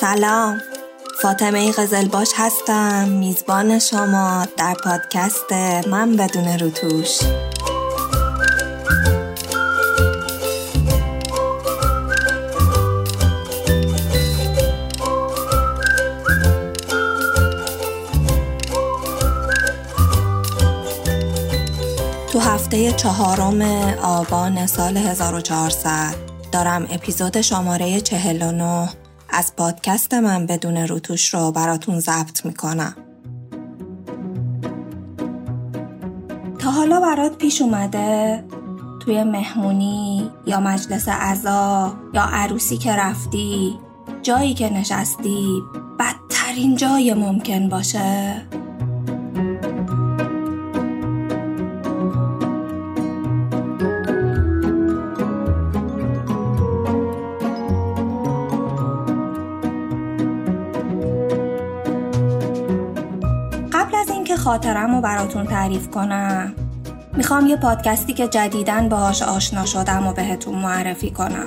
سلام. 0.00 0.60
فاطمه 1.22 1.72
قزلباش 1.72 2.28
هستم. 2.36 3.08
میزبان 3.08 3.78
شما 3.78 4.46
در 4.56 4.74
پادکست 4.74 5.52
من 5.88 6.16
بدون 6.16 6.58
روتوش. 6.58 7.18
چهارم 22.96 23.62
آبان 24.02 24.66
سال 24.66 24.96
1400 24.96 26.14
دارم 26.52 26.86
اپیزود 26.90 27.40
شماره 27.40 28.00
49 28.00 28.88
از 29.28 29.56
پادکست 29.56 30.14
من 30.14 30.46
بدون 30.46 30.76
روتوش 30.76 31.34
رو 31.34 31.52
براتون 31.52 32.00
ضبط 32.00 32.46
می‌کنم. 32.46 32.96
تا 36.58 36.70
حالا 36.70 37.00
برات 37.00 37.36
پیش 37.36 37.62
اومده 37.62 38.44
توی 39.00 39.24
مهمونی 39.24 40.30
یا 40.46 40.60
مجلس 40.60 41.08
عزا 41.08 41.94
یا 42.14 42.22
عروسی 42.22 42.76
که 42.76 42.92
رفتی 42.92 43.78
جایی 44.22 44.54
که 44.54 44.72
نشستی 44.72 45.62
بدترین 45.98 46.76
جای 46.76 47.14
ممکن 47.14 47.68
باشه. 47.68 48.42
خاطرم 64.54 64.94
رو 64.94 65.00
براتون 65.00 65.46
تعریف 65.46 65.90
کنم. 65.90 66.52
می‌خوام 67.16 67.46
یه 67.46 67.56
پادکستی 67.56 68.12
که 68.12 68.28
جدیدن 68.28 68.88
باهاش 68.88 69.22
آشنا 69.22 69.64
شدم 69.64 70.06
و 70.06 70.12
بهتون 70.12 70.54
معرفی 70.54 71.10
کنم. 71.10 71.46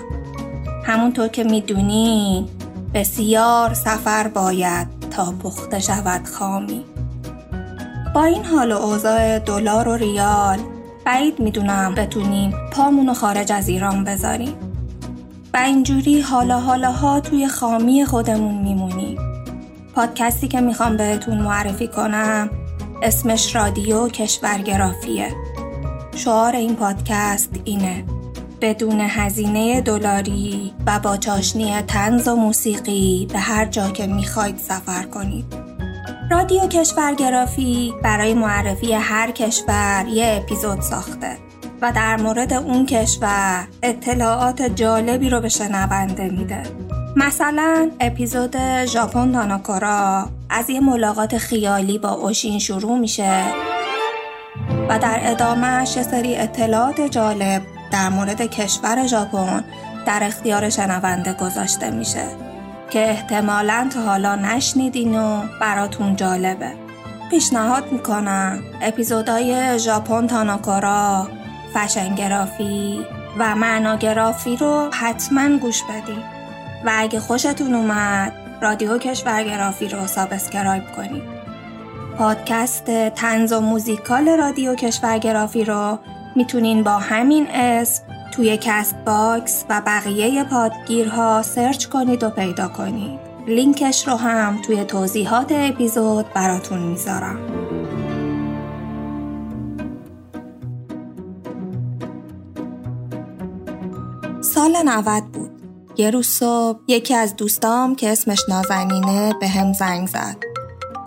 همونطور 0.85 1.27
که 1.27 1.43
می‌دونین 1.43 2.47
بسیار 2.93 3.73
سفر 3.73 4.27
باید 4.27 4.87
تا 5.11 5.33
پخته 5.43 5.79
شود 5.79 6.27
خامی. 6.27 6.85
با 8.15 8.23
این 8.23 8.45
حال 8.45 8.71
و 8.71 8.75
اوضاع 8.75 9.39
دلار 9.39 9.87
و 9.87 9.95
ریال 9.95 10.59
بعید 11.05 11.39
می‌دونم 11.39 11.95
بتونیم 11.95 12.53
پامونو 12.71 13.13
خارج 13.13 13.51
از 13.51 13.69
ایران 13.69 14.03
بذاریم. 14.03 14.55
و 15.53 15.57
اینجوری 15.57 16.21
حالا 16.21 16.59
حالا 16.59 16.91
ها 16.91 17.19
توی 17.19 17.47
خامی 17.47 18.05
خودمون 18.05 18.55
میمونیم. 18.63 19.17
پادکستی 19.95 20.47
که 20.47 20.61
می‌خوام 20.61 20.97
بهتون 20.97 21.37
معرفی 21.37 21.87
کنم 21.87 22.49
اسمش 23.01 23.55
رادیو 23.55 24.07
کشورگرافیه. 24.07 25.35
شعار 26.15 26.55
این 26.55 26.75
پادکست 26.75 27.49
اینه. 27.63 28.03
بدون 28.61 29.01
هزینه 29.01 29.81
دلاری 29.81 30.73
و 30.87 30.99
با 30.99 31.17
چاشنی 31.17 31.81
تنز 31.81 32.27
و 32.27 32.35
موسیقی 32.35 33.27
به 33.33 33.39
هر 33.39 33.65
جا 33.65 33.89
که 33.89 34.07
می‌خواید 34.07 34.57
سفر 34.57 35.03
کنید. 35.03 35.45
رادیو 36.31 36.67
کشورگرافی 36.67 37.93
برای 38.03 38.33
معرفی 38.33 38.93
هر 38.93 39.31
کشور 39.31 40.05
یه 40.09 40.41
اپیزود 40.43 40.81
ساخته 40.81 41.37
و 41.81 41.91
در 41.95 42.17
مورد 42.17 42.53
اون 42.53 42.85
کشور 42.85 43.67
اطلاعات 43.83 44.61
جالبی 44.61 45.29
رو 45.29 45.41
به 45.41 45.49
شنونده 45.49 46.29
میده. 46.29 46.63
مثلا 47.15 47.91
اپیزود 47.99 48.85
ژاپن 48.85 49.31
تاناکورا 49.31 50.29
از 50.49 50.69
یه 50.69 50.79
ملاقات 50.79 51.37
خیالی 51.37 51.97
با 51.97 52.09
اوشین 52.09 52.59
شروع 52.59 52.97
میشه 52.97 53.43
و 54.89 54.99
در 54.99 55.19
ادامهش 55.23 55.97
یه 55.97 56.03
سری 56.03 56.35
اطلاعات 56.35 57.01
جالب 57.01 57.61
در 57.91 58.09
مورد 58.09 58.41
کشور 58.41 59.07
ژاپن 59.07 59.63
در 60.05 60.19
اختیار 60.23 60.69
شنونده 60.69 61.33
گذاشته 61.33 61.89
میشه 61.89 62.23
که 62.89 63.09
احتمالا 63.09 63.89
تا 63.93 64.01
حالا 64.01 64.35
نشنیدین 64.35 65.19
و 65.19 65.41
براتون 65.61 66.15
جالبه. 66.15 66.71
پیشنهاد 67.31 67.91
می‌کنم 67.91 68.59
اپیزودهای 68.81 69.79
ژاپن 69.79 70.27
تاناکورا 70.27 71.27
فشنگرافی 71.73 73.05
و 73.39 73.55
معناگرافی 73.55 74.55
رو 74.55 74.89
حتما 74.93 75.57
گوش 75.57 75.83
بدین. 75.83 76.23
و 76.85 76.91
اگه 76.95 77.19
خوشتون 77.19 77.73
اومد 77.73 78.46
رادیو 78.61 78.97
کشورگرافی 78.97 79.89
رو 79.89 80.07
subscribe 80.07 80.83
کنید. 80.95 81.23
پادکست 82.17 82.85
طنز 83.09 83.53
و 83.53 83.59
موزیکال 83.59 84.29
رادیو 84.29 84.75
کشورگرافی 84.75 85.65
رو 85.65 85.99
می‌تونین 86.35 86.83
با 86.83 86.97
همین 86.97 87.47
اسم 87.51 88.03
توی 88.31 88.57
Castbox 88.61 89.65
و 89.69 89.81
بقیه 89.85 90.43
پادگیرها 90.43 91.41
سرچ 91.41 91.85
کنید 91.85 92.23
و 92.23 92.29
پیدا 92.29 92.67
کنید. 92.67 93.19
لینکش 93.47 94.07
رو 94.07 94.15
هم 94.15 94.61
توی 94.61 94.83
توضیحات 94.83 95.51
اپیزود 95.51 96.25
براتون 96.33 96.79
می‌ذارم. 96.79 97.37
سال 104.41 104.77
90 104.85 105.23
بود. 105.23 105.56
یه 105.97 106.09
روز 106.09 106.27
صبح 106.27 106.79
یکی 106.87 107.13
از 107.13 107.35
دوستام 107.35 107.95
که 107.95 108.09
اسمش 108.09 108.39
نازنینه 108.49 109.33
به 109.39 109.47
هم 109.47 109.73
زنگ 109.73 110.07
زد. 110.07 110.37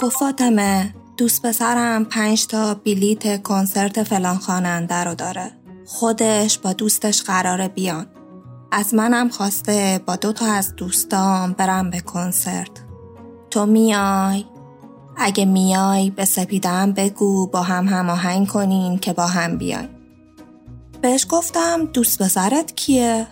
گفت 0.00 0.16
فاطمه 0.16 0.94
دوست 1.16 1.42
پسرم 1.42 2.04
پنج 2.04 2.46
تا 2.46 2.74
بلیت 2.74 3.42
کنسرت 3.42 4.02
فلان 4.02 4.38
خواننده 4.38 5.04
رو 5.04 5.14
داره. 5.14 5.50
خودش 5.86 6.58
با 6.58 6.72
دوستش 6.72 7.22
قراره 7.22 7.68
بیان. 7.68 8.06
از 8.72 8.94
منم 8.94 9.28
خواسته 9.28 10.00
با 10.06 10.16
دو 10.16 10.32
تا 10.32 10.46
از 10.46 10.76
دوستام 10.76 11.52
برم 11.52 11.90
به 11.90 12.00
کنسرت. 12.00 12.70
تو 13.50 13.66
میای؟ 13.66 14.44
اگه 15.16 15.44
میای 15.44 16.10
به 16.10 16.24
سپیدم 16.24 16.92
بگو 16.92 17.46
با 17.46 17.62
هم 17.62 17.88
هماهنگ 17.88 18.48
کنین 18.48 18.98
که 18.98 19.12
با 19.12 19.26
هم 19.26 19.58
بیاین. 19.58 19.88
بهش 21.02 21.26
گفتم 21.30 21.84
دوست 21.84 22.22
پسرت 22.22 22.76
کیه؟ 22.76 23.26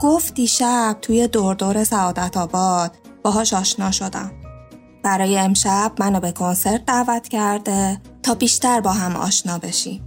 گفت 0.00 0.34
دیشب 0.34 0.96
توی 1.02 1.28
دوردور 1.28 1.84
سعادت 1.84 2.36
آباد 2.36 2.96
باهاش 3.22 3.54
آشنا 3.54 3.90
شدم. 3.90 4.30
برای 5.02 5.38
امشب 5.38 5.92
منو 5.98 6.20
به 6.20 6.32
کنسرت 6.32 6.84
دعوت 6.86 7.28
کرده 7.28 8.00
تا 8.22 8.34
بیشتر 8.34 8.80
با 8.80 8.92
هم 8.92 9.16
آشنا 9.16 9.58
بشیم. 9.58 10.02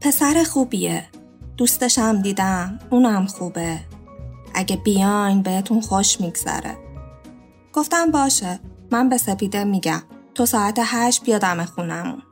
پسر 0.00 0.44
خوبیه. 0.44 1.08
دوستشم 1.56 2.22
دیدم. 2.22 2.78
اونم 2.90 3.26
خوبه. 3.26 3.78
اگه 4.54 4.76
بیاین 4.76 5.42
بهتون 5.42 5.80
خوش 5.80 6.20
میگذره. 6.20 6.76
گفتم 7.72 8.10
باشه. 8.10 8.60
من 8.90 9.08
به 9.08 9.16
سپیده 9.16 9.64
میگم. 9.64 10.02
تو 10.34 10.46
ساعت 10.46 10.80
هشت 10.84 11.24
بیادم 11.24 11.64
خونمون. 11.64 12.22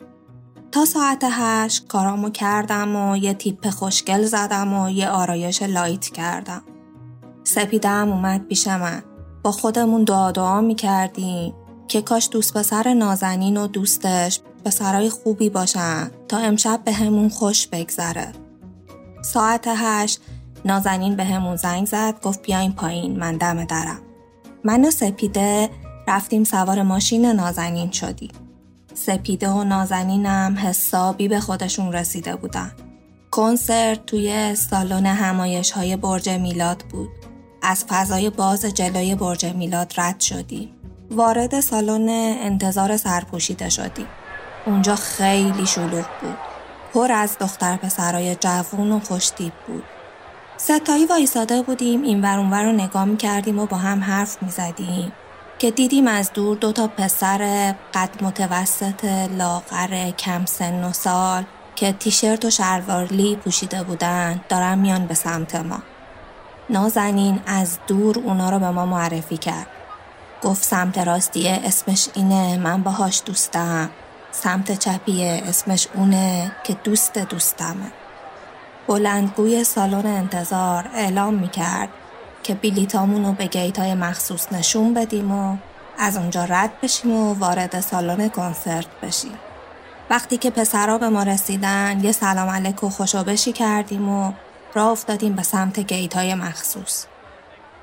تا 0.72 0.84
ساعت 0.84 1.24
هشت 1.30 1.86
کارامو 1.86 2.30
کردم 2.30 2.96
و 2.96 3.16
یه 3.16 3.34
تیپ 3.34 3.70
خوشگل 3.70 4.22
زدم 4.22 4.74
و 4.74 4.90
یه 4.90 5.08
آرایش 5.08 5.62
لایت 5.62 6.04
کردم. 6.04 6.62
سپیده 7.48 7.88
هم 7.88 8.08
اومد 8.08 8.46
پیش 8.46 8.66
من. 8.66 9.02
با 9.42 9.52
خودمون 9.52 10.04
دعا 10.04 10.30
دعا 10.32 10.60
می 10.60 10.74
کردیم 10.74 11.54
که 11.88 12.02
کاش 12.02 12.28
دوست 12.32 12.56
پسر 12.56 12.94
نازنین 12.94 13.56
و 13.56 13.66
دوستش 13.66 14.40
پسرای 14.64 15.10
خوبی 15.10 15.50
باشن 15.50 16.10
تا 16.28 16.38
امشب 16.38 16.80
به 16.84 16.92
همون 16.92 17.28
خوش 17.28 17.66
بگذره. 17.66 18.32
ساعت 19.22 19.64
هشت 19.66 20.20
نازنین 20.64 21.16
به 21.16 21.24
همون 21.24 21.56
زنگ 21.56 21.86
زد 21.86 22.20
گفت 22.22 22.42
بیاین 22.42 22.72
پایین 22.72 23.18
من 23.18 23.36
دم 23.36 23.64
درم. 23.64 24.00
من 24.64 24.84
و 24.84 24.90
سپیده 24.90 25.70
رفتیم 26.08 26.44
سوار 26.44 26.82
ماشین 26.82 27.26
نازنین 27.26 27.90
شدیم. 27.90 28.32
سپیده 28.94 29.48
و 29.50 29.64
نازنینم 29.64 30.58
حسابی 30.58 31.28
به 31.28 31.40
خودشون 31.40 31.92
رسیده 31.92 32.36
بودن. 32.36 32.72
کنسرت 33.30 34.06
توی 34.06 34.54
سالن 34.54 35.06
همایش 35.06 35.70
های 35.70 35.96
برج 35.96 36.28
میلاد 36.28 36.84
بود. 36.90 37.27
از 37.62 37.84
فضای 37.88 38.30
باز 38.30 38.64
جلوی 38.64 39.14
برج 39.14 39.46
میلاد 39.46 39.92
رد 39.96 40.20
شدیم. 40.20 40.70
وارد 41.10 41.60
سالن 41.60 42.08
انتظار 42.40 42.96
سرپوشیده 42.96 43.68
شدیم. 43.68 44.06
اونجا 44.66 44.96
خیلی 44.96 45.66
شلوغ 45.66 46.06
بود. 46.20 46.36
پر 46.94 47.12
از 47.12 47.36
دختر 47.40 47.76
پسرای 47.76 48.34
جوون 48.34 48.92
و 48.92 49.00
خوشتیب 49.00 49.52
بود. 49.66 49.84
ستایی 50.56 51.06
وایساده 51.06 51.62
بودیم 51.62 52.02
این 52.02 52.20
ور 52.20 52.64
رو 52.64 52.72
نگاه 52.72 53.16
کردیم 53.16 53.58
و 53.58 53.66
با 53.66 53.76
هم 53.76 54.00
حرف 54.00 54.42
می 54.42 54.50
زدیم 54.50 55.12
که 55.58 55.70
دیدیم 55.70 56.06
از 56.06 56.32
دور 56.32 56.56
دو 56.56 56.72
تا 56.72 56.86
پسر 56.86 57.74
قد 57.94 58.10
متوسط 58.22 59.04
لاغر 59.38 60.10
کم 60.10 60.44
سن 60.44 60.84
و 60.84 60.92
سال 60.92 61.44
که 61.76 61.92
تیشرت 61.92 62.44
و 62.44 62.50
شلوارلی 62.50 63.36
پوشیده 63.36 63.82
بودن 63.82 64.40
دارن 64.48 64.78
میان 64.78 65.06
به 65.06 65.14
سمت 65.14 65.54
ما. 65.54 65.82
نازنین 66.70 67.40
از 67.46 67.78
دور 67.86 68.18
اونا 68.18 68.50
رو 68.50 68.58
به 68.58 68.70
ما 68.70 68.86
معرفی 68.86 69.36
کرد. 69.36 69.66
گفت 70.42 70.64
سمت 70.64 70.98
راستیه 70.98 71.60
اسمش 71.64 72.08
اینه 72.14 72.58
من 72.58 72.82
باهاش 72.82 73.22
دوستم. 73.26 73.90
سمت 74.30 74.78
چپیه 74.78 75.42
اسمش 75.46 75.88
اونه 75.94 76.52
که 76.64 76.76
دوست 76.84 77.18
دوستمه. 77.18 77.92
بلندگوی 78.88 79.64
سالن 79.64 80.06
انتظار 80.06 80.90
اعلام 80.94 81.34
می‌کرد 81.34 81.88
که 82.42 82.54
بیلیتامون 82.54 83.24
رو 83.24 83.32
به 83.32 83.46
گیت 83.46 83.78
های 83.78 83.94
مخصوص 83.94 84.52
نشون 84.52 84.94
بدیم 84.94 85.32
و 85.32 85.56
از 85.98 86.16
اونجا 86.16 86.44
رد 86.44 86.80
بشیم 86.82 87.12
و 87.12 87.34
وارد 87.34 87.80
سالن 87.80 88.28
کنسرت 88.28 88.86
بشیم. 89.02 89.38
وقتی 90.10 90.36
که 90.36 90.50
پسرها 90.50 90.98
به 90.98 91.08
ما 91.08 91.22
رسیدن 91.22 92.00
یه 92.04 92.12
سلام 92.12 92.48
علیک 92.48 92.84
و 92.84 92.90
خوشابشی 92.90 93.52
کردیم 93.52 94.08
و 94.08 94.32
راه 94.74 94.88
افتادیم 94.88 95.36
به 95.36 95.42
سمت 95.42 95.80
گیت 95.80 96.16
های 96.16 96.34
مخصوص. 96.34 97.04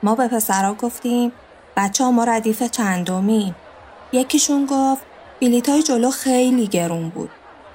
ما 0.04 0.16
به 0.16 0.28
پسرها 0.28 0.74
گفتیم 0.74 1.32
بچه 1.78 2.04
ها 2.04 2.12
ما 2.12 2.24
ردیف 2.24 2.64
چندمی. 2.64 3.56
یکیشون 4.12 4.66
گفت 4.66 5.02
بیلیت 5.40 5.70
های 5.70 5.84
جلو 5.84 6.12
خیلی 6.12 6.68
گرون 6.68 7.10
بود. 7.10 7.30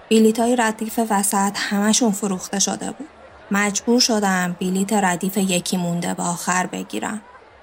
بیلیت 0.09 0.41
های 0.41 0.57
ردیف 0.57 1.01
وسط 1.11 1.53
همشون 1.57 2.13
فروخته 2.13 2.59
شده 2.59 2.91
بود. 2.91 3.09
مجبور 3.51 4.01
شدم 4.01 4.57
بیلیت 4.59 4.93
ردیف 4.93 5.37
یکی 5.37 5.77
مونده 5.77 6.15
به 6.15 6.23
آخر 6.23 6.67
بگیرم. 6.67 7.23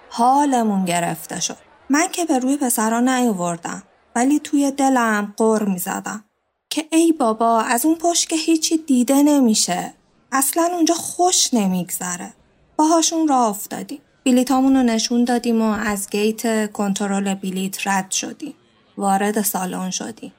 حالمون 0.10 0.86
گرفته 0.86 1.40
شد. 1.40 1.58
من 1.90 2.08
که 2.08 2.26
به 2.26 2.40
روی 2.40 2.58
پسرا 2.58 3.00
نیاوردم 3.00 3.84
ولی 4.16 4.40
توی 4.40 4.72
دلم 4.72 5.34
قر 5.38 5.64
می 5.64 5.80
زدم. 5.80 6.24
که 6.70 6.86
ای 6.92 7.12
بابا 7.12 7.62
از 7.62 7.86
اون 7.86 7.96
پشت 7.96 8.30
که 8.30 8.36
هیچی 8.36 8.78
دیده 8.78 9.24
نمیشه. 9.24 9.94
اصلا 10.32 10.70
اونجا 10.74 10.96
خوش 10.96 11.54
نمیگذره. 11.54 12.34
باهاشون 12.76 13.28
راه 13.28 13.50
افتادیم. 13.50 14.02
بیلیتامون 14.24 14.76
رو 14.76 14.84
نشون 14.84 15.24
دادیم 15.24 15.62
و 15.62 15.72
از 15.72 16.10
گیت 16.10 16.72
کنترل 16.72 17.34
بلیت 17.34 17.88
رد 17.88 18.12
شدیم. 18.12 18.54
وارد 18.98 19.42
سالن 19.42 19.90
شدیم. 19.90 20.34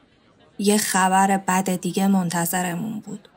یه 0.58 0.78
خبر 0.78 1.36
بد 1.36 1.80
دیگه 1.80 2.06
منتظرمون 2.06 3.00
بود. 3.00 3.28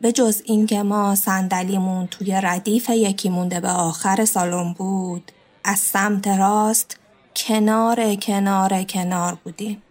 به 0.00 0.12
جز 0.12 0.42
اینکه 0.44 0.82
ما 0.82 1.14
صندلیمون 1.14 2.06
توی 2.06 2.40
ردیف 2.42 2.90
یکی 2.90 3.28
مونده 3.28 3.60
به 3.60 3.68
آخر 3.68 4.24
سالن 4.24 4.72
بود 4.72 5.32
از 5.64 5.78
سمت 5.78 6.28
راست 6.28 6.98
کنار 7.36 8.14
کنار 8.14 8.82
کنار 8.82 9.38
بودیم 9.44 9.82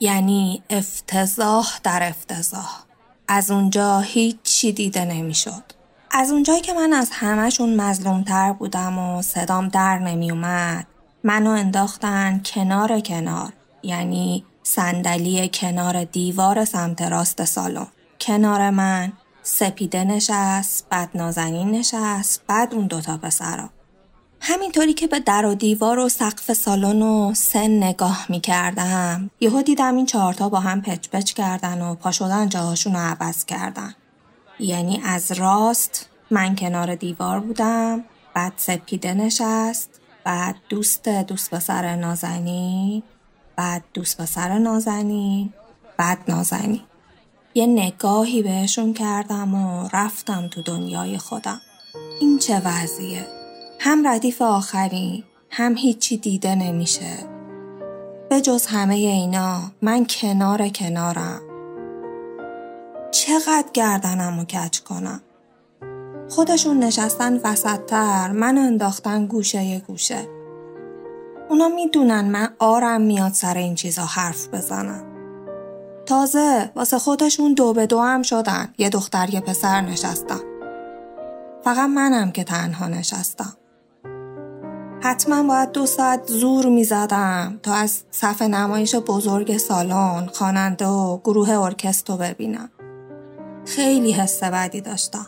یعنی 0.00 0.62
افتضاح 0.70 1.80
در 1.82 2.08
افتضاح 2.08 2.82
از 3.28 3.50
اونجا 3.50 4.00
هیچی 4.00 4.72
دیده 4.72 5.04
نمی‌شد. 5.04 5.62
از 6.10 6.30
اونجایی 6.30 6.60
که 6.60 6.72
من 6.72 6.92
از 6.92 7.10
همهشون 7.12 7.80
مظلومتر 7.80 8.52
بودم 8.52 8.98
و 8.98 9.22
صدام 9.22 9.68
در 9.68 9.98
نمیومد 9.98 10.86
منو 11.24 11.50
انداختن 11.50 12.40
کنار 12.44 13.00
کنار 13.00 13.52
یعنی 13.82 14.44
صندلی 14.62 15.50
کنار 15.54 16.04
دیوار 16.04 16.64
سمت 16.64 17.02
راست 17.02 17.44
سالن. 17.44 17.86
کنار 18.20 18.70
من 18.70 19.12
سپیده 19.42 20.04
نشست 20.04 20.86
بعد 20.90 21.10
نازنین 21.14 21.70
نشست 21.70 22.42
بعد 22.46 22.74
اون 22.74 22.86
دوتا 22.86 23.16
پسرا. 23.16 23.70
همینطوری 24.44 24.94
که 24.94 25.06
به 25.06 25.20
در 25.20 25.46
و 25.46 25.54
دیوار 25.54 25.98
و 25.98 26.08
سقف 26.08 26.52
سالن 26.52 27.02
و 27.02 27.34
سن 27.34 27.70
نگاه 27.70 28.26
می 28.28 28.40
کردم 28.40 29.30
یهو 29.40 29.62
دیدم 29.62 29.96
این 29.96 30.06
چهارتا 30.06 30.48
با 30.48 30.60
هم 30.60 30.82
پچ 30.82 31.08
پچ 31.08 31.32
کردن 31.32 31.82
و 31.82 31.94
پا 31.94 32.12
شدن 32.12 32.48
جاهاشون 32.48 32.92
رو 32.92 32.98
عوض 32.98 33.44
کردن. 33.44 33.94
یعنی 34.58 35.00
از 35.04 35.32
راست 35.32 36.08
من 36.30 36.56
کنار 36.56 36.94
دیوار 36.94 37.40
بودم 37.40 38.04
بعد 38.34 38.52
سپیده 38.56 39.14
نشست 39.14 40.00
بعد 40.24 40.56
دوست 40.68 41.08
دوست 41.08 41.54
پسر 41.54 41.96
نازنین 41.96 43.02
بعد 43.56 43.84
دوست 43.94 44.20
پسر 44.20 44.58
نازنین 44.58 45.52
بعد 45.96 46.18
نازنین. 46.28 46.80
یه 47.54 47.66
نگاهی 47.66 48.42
بهشون 48.42 48.94
کردم 48.94 49.54
و 49.54 49.88
رفتم 49.92 50.48
تو 50.48 50.62
دنیای 50.62 51.18
خودم. 51.18 51.60
این 52.20 52.38
چه 52.38 52.62
وضعیه؟ 52.64 53.41
هم 53.84 54.08
ردیف 54.08 54.42
آخری 54.42 55.24
هم 55.50 55.76
هیچی 55.76 56.16
دیده 56.16 56.54
نمیشه. 56.54 57.16
به 58.30 58.40
جز 58.40 58.66
همه 58.66 58.94
اینا 58.94 59.60
من 59.82 60.06
کنار 60.06 60.68
کنارم. 60.68 61.40
چقدر 63.10 63.68
گردنم 63.72 64.38
رو 64.38 64.44
کچ 64.44 64.78
کنم؟ 64.78 65.20
خودشون 66.28 66.78
نشستن 66.78 67.40
وسطتر 67.44 68.32
من 68.32 68.58
انداختن 68.58 69.26
گوشه 69.26 69.78
گوشه. 69.78 70.28
اونا 71.48 71.68
می‌دونن 71.68 72.24
من 72.30 72.48
آرم 72.58 73.00
میاد 73.00 73.32
سر 73.32 73.56
این 73.56 73.74
چیزا 73.74 74.04
حرف 74.04 74.48
بزنم 74.48 75.04
تازه 76.06 76.70
واسه 76.76 76.98
خودشون 76.98 77.54
دو 77.54 77.72
به 77.72 77.86
دو 77.86 78.00
هم 78.00 78.22
شدن 78.22 78.74
یه 78.78 78.90
دختر 78.90 79.34
یه 79.34 79.40
پسر 79.40 79.80
نشستن. 79.80 80.40
فقط 81.64 81.88
منم 81.88 82.30
که 82.30 82.44
تنها 82.44 82.88
نشستم. 82.88 83.56
حتما 85.04 85.42
باید 85.42 85.72
دو 85.72 85.86
ساعت 85.86 86.26
زور 86.26 86.66
می 86.66 86.84
زدم 86.84 87.60
تا 87.62 87.74
از 87.74 88.02
صف 88.10 88.42
نمایش 88.42 88.94
بزرگ 88.94 89.56
سالن 89.56 90.26
خواننده 90.26 90.86
و 90.86 91.18
گروه 91.18 91.50
ارکستر 91.50 92.16
ببینم. 92.16 92.70
خیلی 93.66 94.12
حس 94.12 94.44
بدی 94.44 94.80
داشتم. 94.80 95.26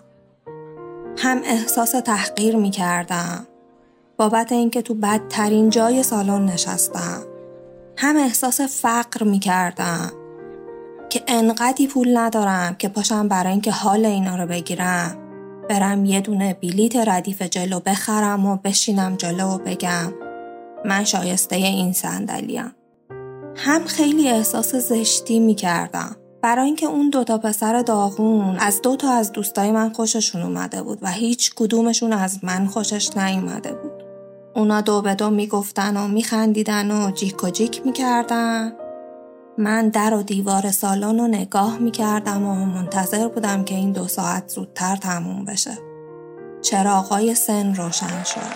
هم 1.18 1.40
احساس 1.44 1.90
تحقیر 1.90 2.56
می 2.56 2.70
کردم. 2.70 3.46
بابت 4.16 4.52
اینکه 4.52 4.82
تو 4.82 4.94
بدترین 4.94 5.70
جای 5.70 6.02
سالن 6.02 6.44
نشستم. 6.44 7.22
هم 7.96 8.16
احساس 8.16 8.60
فقر 8.60 9.24
می 9.24 9.38
کردم. 9.38 10.12
که 11.10 11.22
انقدی 11.28 11.86
پول 11.86 12.18
ندارم 12.18 12.74
که 12.74 12.88
پاشم 12.88 13.28
برای 13.28 13.52
اینکه 13.52 13.70
حال 13.70 14.06
اینا 14.06 14.36
رو 14.36 14.46
بگیرم 14.46 15.23
برم 15.68 16.04
یه 16.04 16.20
دونه 16.20 16.54
بلیت 16.54 16.96
ردیف 16.96 17.42
جلو 17.42 17.80
بخرم 17.80 18.46
و 18.46 18.56
بشینم 18.56 19.16
جلو 19.16 19.48
و 19.48 19.58
بگم 19.58 20.12
من 20.84 21.04
شایسته 21.04 21.56
این 21.56 21.92
صندلیم 21.92 22.74
هم 23.56 23.84
خیلی 23.84 24.28
احساس 24.28 24.74
زشتی 24.74 25.40
می‌کردم. 25.40 26.16
برای 26.42 26.66
اینکه 26.66 26.86
اون 26.86 27.10
دوتا 27.10 27.38
پسر 27.38 27.82
داغون 27.82 28.56
از 28.58 28.82
دو 28.82 28.96
تا 28.96 29.12
از 29.12 29.32
دوستای 29.32 29.70
من 29.70 29.92
خوششون 29.92 30.42
اومده 30.42 30.82
بود 30.82 30.98
و 31.02 31.10
هیچ 31.10 31.54
کدومشون 31.54 32.12
از 32.12 32.44
من 32.44 32.66
خوشش 32.66 33.16
نیومده 33.16 33.72
بود. 33.72 34.04
اونا 34.54 34.80
دو 34.80 35.02
به 35.02 35.14
دو 35.14 35.30
می‌گفتن 35.30 35.96
و 35.96 36.08
میخندیدن 36.08 36.90
و 36.90 37.10
جیک 37.10 37.44
و 37.44 37.50
جیک 37.50 37.82
می‌کردن. 37.86 38.72
من 39.58 39.88
در 39.88 40.14
و 40.14 40.22
دیوار 40.22 40.70
سالن 40.70 41.18
رو 41.18 41.26
نگاه 41.26 41.78
می 41.78 41.90
کردم 41.90 42.42
و 42.42 42.66
منتظر 42.66 43.28
بودم 43.28 43.64
که 43.64 43.74
این 43.74 43.92
دو 43.92 44.08
ساعت 44.08 44.48
زودتر 44.48 44.96
تموم 44.96 45.44
بشه. 45.44 45.78
چراغای 46.62 47.34
سن 47.34 47.74
روشن 47.74 48.24
شد. 48.24 48.54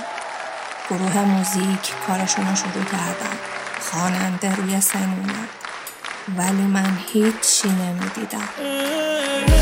گروه 0.90 1.24
موزیک 1.24 1.92
کارشون 2.06 2.46
رو 2.46 2.54
شروع 2.54 2.84
کردن. 2.84 3.36
خواننده 3.80 4.56
روی 4.56 4.80
سن 4.80 4.98
اومد. 4.98 5.48
ولی 6.38 6.62
من 6.62 6.98
هیچی 7.12 7.68
نمی‌دیدم. 7.68 9.57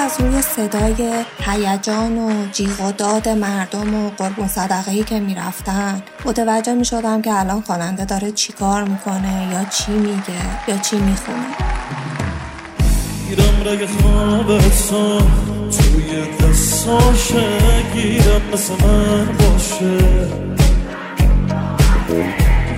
از 0.00 0.20
روی 0.20 0.42
صدای 0.42 1.24
هیجان 1.40 2.18
و 2.18 2.46
جیغ 2.52 2.80
و 2.80 2.92
داد 2.92 3.28
مردم 3.28 3.94
و 3.94 4.10
قربون 4.10 4.48
صدقه 4.48 5.02
که 5.02 5.20
می‌رفتن. 5.20 6.02
متوجه 6.24 6.74
می 6.74 6.84
شدم 6.84 7.22
که 7.22 7.34
الان 7.34 7.60
خواننده 7.60 8.04
داره 8.04 8.32
چیکار 8.32 8.84
می‌کنه 8.84 9.48
یا 9.52 9.64
چی 9.64 9.92
میگه 9.92 10.68
یا 10.68 10.78
چی 10.78 10.96
می‌خونه. 10.96 11.46
گیرم 13.28 13.62
رگ 13.64 13.86
خوابت 13.86 14.88
توی 15.78 16.26
دستاشه 16.40 17.48
گیرم 17.94 18.42
مثل 18.52 18.72
من 18.86 19.26
باشه. 19.26 19.98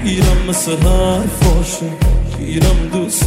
گیرم 0.04 0.46
مثل 0.48 0.76
حرفاشه 0.76 1.90
گیرم 2.38 2.88
دوست 2.92 3.26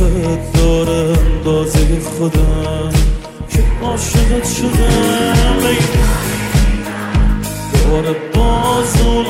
داره 0.53 1.19
اندازه 1.19 1.99
خودم. 1.99 2.94
عاشقت 3.95 4.47
شدم. 4.47 5.59
دوباره 7.73 8.15
باز 8.33 9.01
اون 9.01 9.25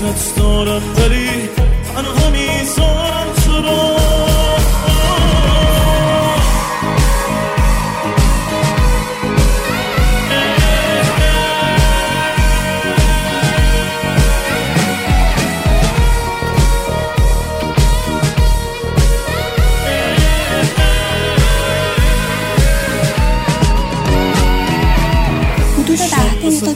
دوست 0.00 0.36
دارم 0.36 0.82
ولی 0.96 1.28
تنها 1.94 2.30
می‌ذارم 2.30 3.26
تو 3.44 3.52
رو 3.62 3.98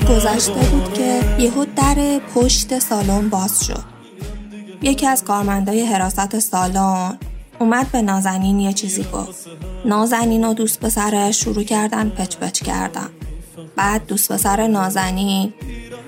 گذشته 0.09 0.53
بود. 0.53 0.92
یهو 1.43 1.65
در 1.77 2.21
پشت 2.35 2.79
سالن 2.79 3.29
باز 3.29 3.65
شد. 3.65 3.85
یکی 4.83 5.07
از 5.07 5.25
کارمندای 5.25 5.87
حراست 5.87 6.39
سالن 6.39 7.19
اومد 7.59 7.93
به 7.93 8.03
نازنین 8.03 8.61
یه 8.61 8.73
چیزی 8.73 9.07
گفت. 9.13 9.49
نازنین 9.85 10.45
و 10.45 10.55
دوست 10.55 10.81
پسرش 10.81 11.45
شروع 11.45 11.63
کردن 11.63 12.09
پچ 12.09 12.37
پچ 12.37 12.63
کردن. 12.63 13.09
بعد 13.77 14.07
دوست 14.07 14.33
پسر 14.33 14.67
نازنین 14.67 15.53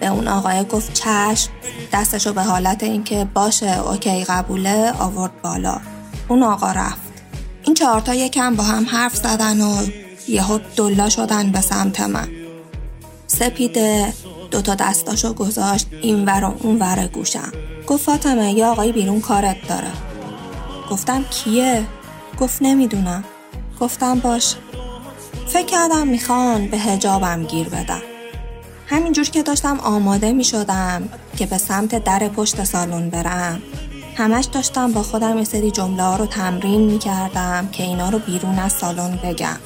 به 0.01 0.07
اون 0.07 0.29
آقای 0.29 0.65
گفت 0.65 0.93
چشم 0.93 1.51
دستشو 1.93 2.33
به 2.33 2.43
حالت 2.43 2.83
اینکه 2.83 3.27
باشه 3.35 3.81
اوکی 3.81 4.25
قبوله 4.25 4.93
آورد 4.99 5.43
بالا. 5.43 5.81
اون 6.29 6.43
آقا 6.43 6.73
رفت. 6.73 7.13
این 7.63 7.75
چهارتا 7.75 8.15
یکم 8.15 8.55
با 8.57 8.65
هم 8.65 8.85
حرف 8.85 9.17
زدن 9.17 9.61
و 9.61 9.87
یهو 10.29 10.59
دلا 10.77 11.09
شدن 11.09 11.53
به 11.53 11.61
سمت 11.61 12.01
من. 12.01 12.29
سپیده 13.27 14.13
دوتا 14.55 14.75
دستاشو 14.75 15.35
گذاشت 15.35 15.87
این 16.03 16.25
ور 16.25 16.45
و 16.45 16.55
اون 16.61 16.79
ور 16.79 17.07
گوشم. 17.07 17.53
گفت 17.87 18.05
فاطمه 18.05 18.53
یا 18.53 18.71
آقای 18.71 18.93
بیرون 18.93 19.21
کارت 19.21 19.69
داره. 19.69 19.91
گفتم 20.91 21.25
کیه؟ 21.31 21.85
گفت 22.41 22.63
نمی‌دونم. 22.63 23.25
گفتم 23.81 24.19
باش. 24.19 24.55
فکر 25.47 25.67
کردم 25.67 26.07
می‌خوان 26.07 26.67
به 26.69 26.79
هجابم 26.79 27.45
گیر 27.45 27.69
بدم 27.69 28.03
همینجور 28.87 29.25
که 29.25 29.43
داشتم 29.43 29.81
آماده 29.81 30.33
می 30.33 30.45
شدم 30.45 31.09
که 31.37 31.47
به 31.47 31.59
سمت 31.59 32.05
در 32.05 32.29
پشت 32.29 32.65
سالن 32.65 33.11
برم. 33.11 33.63
همش 34.17 34.45
داشتم 34.45 34.93
با 34.93 35.03
خودم 35.03 35.39
یه 35.39 35.45
سری 35.45 35.71
جمله 35.71 36.03
ها 36.03 36.17
رو 36.17 36.27
تمرین 36.27 36.81
می 36.81 36.99
کردم 36.99 37.69
که 37.73 37.83
اینا 37.83 38.09
رو 38.09 38.19
بیرون 38.19 38.59
از 38.59 38.73
سالن 38.73 39.19
بگم. 39.25 39.57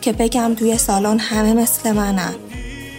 که 0.00 0.12
بگم 0.12 0.54
توی 0.54 0.78
سالن 0.78 1.18
همه 1.18 1.52
مثل 1.52 1.92
منن. 1.92 2.34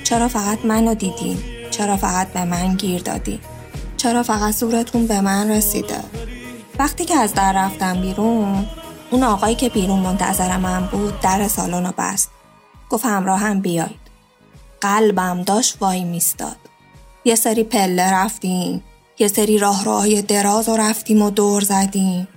چرا 0.06 0.28
فقط 0.28 0.66
منو 0.66 0.94
دیدین؟ 0.94 1.38
چرا 1.72 1.98
فقط 1.98 2.28
به 2.28 2.46
من 2.46 2.76
گیر 2.76 3.02
دادی؟ 3.02 3.40
چرا 3.98 4.24
فقط 4.24 4.54
زورتون 4.54 5.08
به 5.08 5.22
من 5.22 5.52
رسیده؟ 5.52 6.00
وقتی 6.80 7.06
که 7.06 7.16
از 7.16 7.34
در 7.34 7.54
رفتم 7.54 8.02
بیرون 8.02 8.66
اون 9.12 9.24
آقایی 9.24 9.56
که 9.56 9.70
بیرون 9.70 10.00
منتظر 10.00 10.58
من 10.58 10.86
بود 10.92 11.20
در 11.20 11.48
سالن 11.48 11.86
رو 11.86 11.94
بست 11.98 12.30
گفت 12.90 13.06
هم 13.06 13.62
بیاید 13.62 14.06
قلبم 14.82 15.42
داشت 15.42 15.78
وای 15.82 16.04
میستاد 16.04 16.58
یه 17.26 17.36
سری 17.36 17.64
پله 17.64 18.14
رفتیم 18.14 18.84
یه 19.20 19.28
سری 19.28 19.58
راه 19.58 19.86
راهی 19.86 20.22
دراز 20.22 20.70
و 20.70 20.78
رفتیم 20.78 21.22
و 21.22 21.30
دور 21.30 21.62
زدیم 21.62 22.28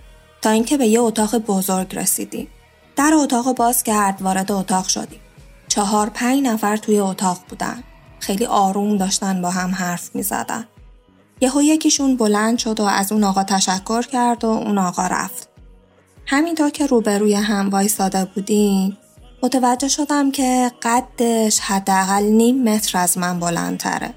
تا 0.42 0.50
اینکه 0.50 0.76
به 0.76 0.86
یه 0.86 1.00
اتاق 1.00 1.38
بزرگ 1.38 1.96
رسیدیم 1.96 2.48
در 2.96 3.10
اتاق 3.14 3.56
باز 3.56 3.82
کرد 3.82 4.22
وارد 4.22 4.52
اتاق 4.52 4.88
شدیم 4.88 5.20
چهار 5.78 6.10
پنج 6.10 6.42
نفر 6.42 6.76
توی 6.76 6.98
اتاق 6.98 7.38
بودن. 7.48 7.82
خیلی 8.20 8.46
آروم 8.46 8.96
داشتن 8.96 9.42
با 9.42 9.50
هم 9.50 9.70
حرف 9.70 10.10
می 10.14 10.22
زدن. 10.22 10.64
یهو 11.40 11.62
یکیشون 11.62 12.16
بلند 12.16 12.58
شد 12.58 12.80
و 12.80 12.84
از 12.84 13.12
اون 13.12 13.24
آقا 13.24 13.44
تشکر 13.44 14.02
کرد 14.02 14.44
و 14.44 14.48
اون 14.48 14.78
آقا 14.78 15.06
رفت. 15.06 15.48
همینطور 16.26 16.70
که 16.70 16.86
روبروی 16.86 17.34
هم 17.34 17.70
وایساده 17.70 18.24
بودیم 18.24 18.98
متوجه 19.42 19.88
شدم 19.88 20.30
که 20.30 20.70
قدش 20.82 21.60
حداقل 21.60 22.22
نیم 22.22 22.68
متر 22.68 22.98
از 22.98 23.18
من 23.18 23.40
بلندتره. 23.40 24.14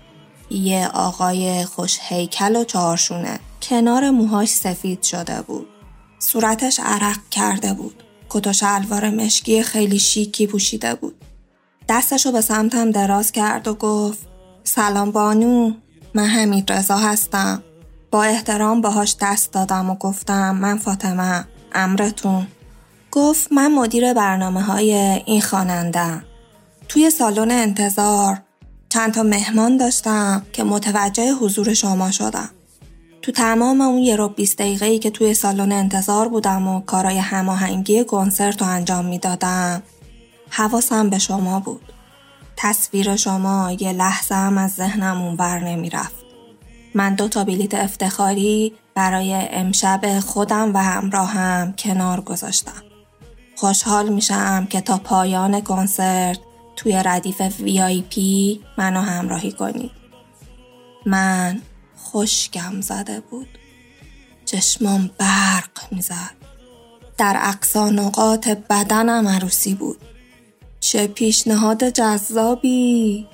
یه 0.50 0.88
آقای 0.88 1.66
خوش 1.66 2.00
هیکل 2.02 2.56
و 2.56 2.64
چهارشونه. 2.64 3.40
کنار 3.62 4.10
موهاش 4.10 4.50
سفید 4.50 5.04
شده 5.04 5.42
بود. 5.42 5.68
صورتش 6.20 6.80
عرق 6.84 7.20
کرده 7.32 7.74
بود. 7.74 8.04
کت 8.30 8.48
و 8.48 8.54
شلوار 8.54 9.10
مشکی 9.10 9.64
خیلی 9.64 10.00
شیکی 10.00 10.48
پوشیده 10.48 10.96
بود. 10.96 11.21
دستشو 11.92 12.32
به 12.32 12.42
سمتم 12.42 12.92
دراز 12.92 13.32
کرد 13.32 13.68
و 13.68 13.74
گفت 13.74 14.20
سلام 14.64 15.12
بانو 15.12 15.72
من 16.14 16.26
حمید 16.26 16.72
رضا 16.72 16.98
هستم. 16.98 17.64
با 18.12 18.24
احترام 18.24 18.82
باهاش 18.82 19.16
دست 19.22 19.54
دادم 19.54 19.90
و 19.90 19.96
گفتم 19.96 20.56
من 20.56 20.78
فاطمه 20.78 21.46
امرتون. 21.74 22.48
گفت 23.12 23.52
من 23.52 23.72
مدیر 23.72 24.14
برنامه 24.14 24.62
های 24.62 24.94
این 25.26 25.42
خواننده 25.42 26.24
توی 26.88 27.10
سالن 27.10 27.52
انتظار 27.52 28.42
چند 28.90 29.14
تا 29.14 29.24
مهمان 29.24 29.78
داشتم 29.78 30.46
که 30.54 30.64
متوجه 30.64 31.34
حضور 31.34 31.74
شما 31.74 32.12
شدم. 32.12 32.50
تو 33.22 33.32
تمام 33.32 33.82
اون 33.82 33.98
یه 33.98 34.16
رو 34.16 34.30
بیست 34.30 34.58
دقیقه 34.58 34.86
ای 34.86 35.00
که 35.00 35.10
توی 35.10 35.34
سالن 35.34 35.72
انتظار 35.72 36.28
بودم 36.28 36.68
و 36.68 36.82
کارای 36.82 37.18
هماهنگی 37.18 38.04
کنسرت 38.04 38.62
رو 38.62 38.68
انجام 38.68 39.06
می‌دادم 39.06 39.84
حواسم 40.54 41.10
به 41.10 41.20
شما 41.20 41.60
بود. 41.60 41.94
تصویر 42.58 43.16
شما 43.16 43.72
یه 43.80 43.94
لحظه 43.94 44.36
هم 44.36 44.58
از 44.58 44.72
ذهنم 44.72 45.36
بر 45.36 45.60
نمی 45.60 45.90
رفت. 45.90 46.22
من 46.96 47.16
دو 47.16 47.28
تا 47.28 47.44
بلیت 47.44 47.74
افتخاری 47.74 48.74
برای 48.96 49.34
امشب 49.34 50.20
خودم 50.20 50.74
و 50.74 50.78
همراهم 50.78 51.74
کنار 51.74 52.22
گذاشتم. 52.22 52.84
خوشحال 53.56 54.10
میشم 54.10 54.68
که 54.70 54.82
تا 54.82 54.98
پایان 54.98 55.62
کنسرت 55.62 56.40
توی 56.76 57.02
ردیف 57.06 57.42
پی 58.10 58.62
منو 58.78 59.02
همراهی 59.02 59.52
کنید. 59.52 59.92
من 61.06 61.62
خوشگم 61.96 62.82
زده 62.82 63.20
بود. 63.20 63.48
چشمام 64.46 65.10
برق 65.18 65.92
می‌زد. 65.92 66.36
در 67.18 67.40
اقصا 67.42 67.90
نقاط 67.90 68.48
بدنم 68.48 69.28
عروسی 69.28 69.76
بود. 69.76 70.02
چه 70.82 71.08
پیشنهاد 71.08 71.90
جذابی. 71.90 73.28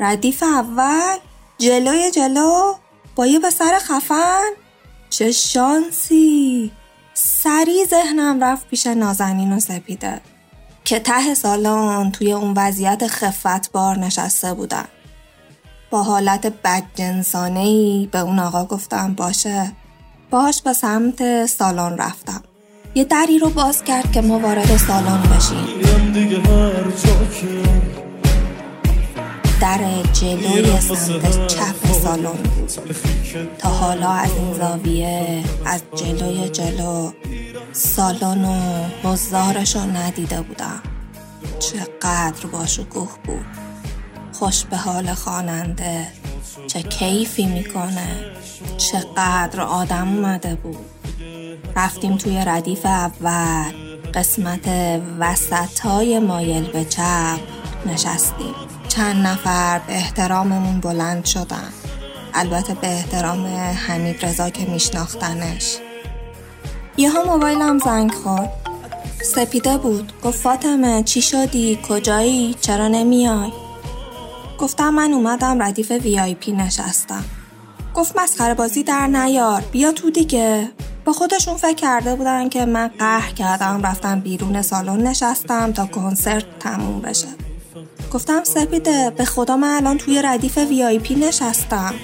ردیف 0.00 0.42
اول 0.42 1.16
جلوی 1.58 2.10
جلو 2.10 2.74
با 3.14 3.26
یه 3.26 3.40
پسر 3.40 3.78
خفن. 3.78 4.50
چه 5.10 5.32
شانسی. 5.32 6.72
سری 7.14 7.84
ذهنم 7.84 8.44
رفت 8.44 8.68
پیش 8.68 8.86
نازنین 8.86 9.52
و 9.52 9.60
سپیده 9.60 10.20
که 10.84 10.98
ته 10.98 11.34
سالن 11.34 12.10
توی 12.10 12.32
اون 12.32 12.54
وضعیت 12.56 13.06
خفت 13.06 13.72
بار 13.72 13.98
نشسته 13.98 14.54
بودن. 14.54 14.84
با 15.90 16.02
حالت 16.02 16.46
بدجنسانه 16.46 17.60
ای 17.60 18.08
به 18.12 18.18
اون 18.18 18.38
آقا 18.38 18.64
گفتم 18.64 19.14
باشه. 19.14 19.72
باش 20.30 20.62
به 20.62 20.72
سمت 20.72 21.46
سالن 21.46 21.96
رفتم. 21.98 22.42
یه 22.94 23.04
دری 23.04 23.38
رو 23.38 23.50
باز 23.50 23.84
کرد 23.84 24.12
که 24.12 24.20
ما 24.20 24.38
وارد 24.38 24.76
سالن 24.76 25.22
بشیم. 25.22 26.03
در 29.60 29.78
جلوی 30.12 30.80
سمت 30.80 31.46
چپ 31.46 31.92
سالن 32.02 32.32
بود 32.32 32.72
تا 33.58 33.68
حالا 33.68 34.10
از 34.10 34.30
این 34.36 34.54
زاویه 34.54 35.44
از 35.64 35.82
جلوی 35.96 36.48
جلو 36.48 37.10
سالن 37.72 38.44
و 38.44 38.84
بزارش 39.04 39.76
رو 39.76 39.82
ندیده 39.82 40.40
بودم. 40.40 40.82
چقدر 41.58 42.46
باشکوه 42.52 43.10
بود. 43.24 43.46
خوش 44.32 44.64
به 44.64 44.76
حال 44.76 45.14
خواننده. 45.14 46.06
چه 46.66 46.82
کیفی 46.82 47.46
می‌کنه. 47.46 48.16
چقدر 48.78 49.60
آدم 49.60 50.16
اومده 50.16 50.54
بود. 50.54 50.86
رفتیم 51.76 52.16
توی 52.16 52.44
ردیف 52.46 52.86
اول. 52.86 53.93
قسمت 54.14 54.68
وسط 55.18 55.80
های 55.80 56.18
مایل 56.18 56.64
به 56.64 56.84
چپ 56.84 57.38
نشستیم. 57.86 58.54
چند 58.88 59.26
نفر 59.26 59.78
به 59.78 59.92
احتراممون 59.92 60.80
بلند 60.80 61.24
شدن. 61.24 61.72
البته 62.34 62.74
به 62.74 62.86
احترام 62.86 63.46
حمید 63.86 64.26
رضا 64.26 64.50
که 64.50 64.66
میشناختنش. 64.66 65.76
یه 66.96 67.10
ها 67.10 67.24
موبایلم 67.24 67.78
زنگ 67.78 68.12
خورد. 68.12 68.52
سپیده 69.22 69.78
بود. 69.78 70.12
گفت 70.22 70.38
فاطمه 70.40 71.02
چی 71.02 71.22
شدی؟ 71.22 71.78
کجایی؟ 71.88 72.56
چرا 72.60 72.88
نمیای؟ 72.88 73.52
گفتم 74.58 74.90
من 74.90 75.12
اومدم 75.12 75.62
ردیف 75.62 75.90
VIP 75.90 76.52
نشستم. 76.52 77.24
گفت 77.94 78.18
مسخره 78.18 78.54
بازی 78.54 78.82
در 78.82 79.06
نیار. 79.06 79.62
بیا 79.72 79.92
تو 79.92 80.10
دیگه. 80.10 80.70
با 81.04 81.12
خودشون 81.12 81.54
فکر 81.54 81.74
کرده 81.74 82.14
بودن 82.14 82.48
که 82.48 82.64
من 82.66 82.90
قهر 82.98 83.32
کردم 83.32 83.86
رفتم 83.86 84.20
بیرون 84.20 84.62
سالن 84.62 85.06
نشستم 85.06 85.72
تا 85.72 85.86
کنسرت 85.86 86.58
تموم 86.60 87.00
بشه. 87.00 87.28
گفتم 88.12 88.44
سپیده 88.44 89.10
به 89.10 89.24
خدا 89.24 89.56
من 89.56 89.68
الان 89.68 89.98
توی 89.98 90.22
ردیف 90.22 90.58
VIP 90.58 91.14
نشستم. 91.14 91.94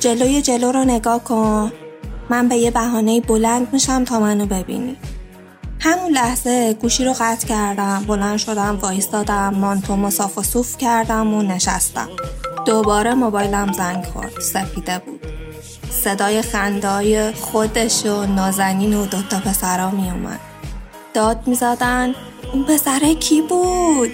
جلوی 0.00 0.42
جلو 0.42 0.72
رو 0.72 0.84
نگاه 0.84 1.24
کن. 1.24 1.72
من 2.30 2.48
به 2.48 2.56
یه 2.56 2.70
بهانه 2.70 3.20
بلند 3.20 3.72
میشم 3.72 4.04
تا 4.04 4.20
منو 4.20 4.46
ببینی. 4.46 4.96
همون 5.80 6.12
لحظه 6.12 6.74
گوشی 6.74 7.04
رو 7.04 7.14
قطع 7.20 7.46
کردم 7.46 8.04
بلند 8.08 8.38
شدم 8.38 8.78
وایستادم 8.82 9.54
مانتو 9.54 9.94
و 9.94 10.10
و 10.36 10.42
صوف 10.42 10.76
کردم 10.76 11.34
و 11.34 11.42
نشستم. 11.42 12.08
دوباره 12.66 13.14
موبایلم 13.14 13.72
زنگ 13.72 14.04
خورد. 14.04 14.40
سپیده 14.40 14.98
بود. 14.98 15.27
صدای 15.98 16.42
خندای 16.42 17.32
خودش 17.32 18.06
و 18.06 18.26
نازنین 18.26 18.94
و 18.94 19.06
دوتا 19.06 19.40
پسرا 19.40 19.90
می 19.90 20.10
اومد 20.10 20.40
داد 21.14 21.46
می 21.46 21.54
زدن 21.54 22.14
اون 22.52 22.64
پسره 22.64 23.14
کی 23.14 23.42
بود؟ 23.42 24.10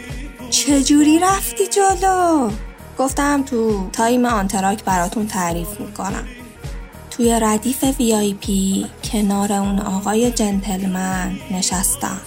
چجوری 0.51 1.19
رفتی 1.19 1.67
جلو؟ 1.67 2.51
گفتم 2.99 3.43
تو 3.43 3.91
time 3.91 4.25
آنتراک 4.25 4.85
براتون 4.85 5.27
تعریف 5.27 5.81
می‌کنم 5.81 6.25
توی 7.11 7.39
ردیف 7.43 7.85
VIP 7.99 8.87
کنار 9.05 9.53
اون 9.53 9.79
آقای 9.79 10.31
جنتلمن 10.31 11.33
نشستم 11.51 12.21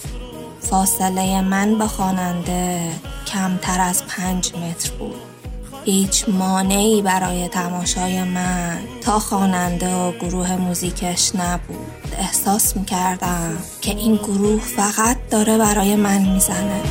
فاصله 0.61 1.41
من 1.41 1.77
با 1.77 1.87
خواننده 1.87 2.91
کمتر 3.27 3.81
از 3.81 4.03
پنج 4.05 4.55
متر 4.55 4.91
بود 4.91 5.26
هیچ 5.88 6.29
مانعی 6.29 7.01
برای 7.01 7.48
تماشای 7.48 8.24
من. 8.24 8.79
تا 9.01 9.20
خواننده 9.20 9.96
و 9.96 10.12
گروه 10.12 10.56
موزیکش 10.56 11.36
نبود. 11.36 12.15
احساس 12.20 12.77
می‌کردم 12.77 13.58
که 13.82 13.91
این 13.91 14.15
گروه 14.15 14.62
فقط 14.62 15.17
داره 15.32 15.58
برای 15.58 15.96
من 15.96 16.22
می‌زنه. 16.22 16.82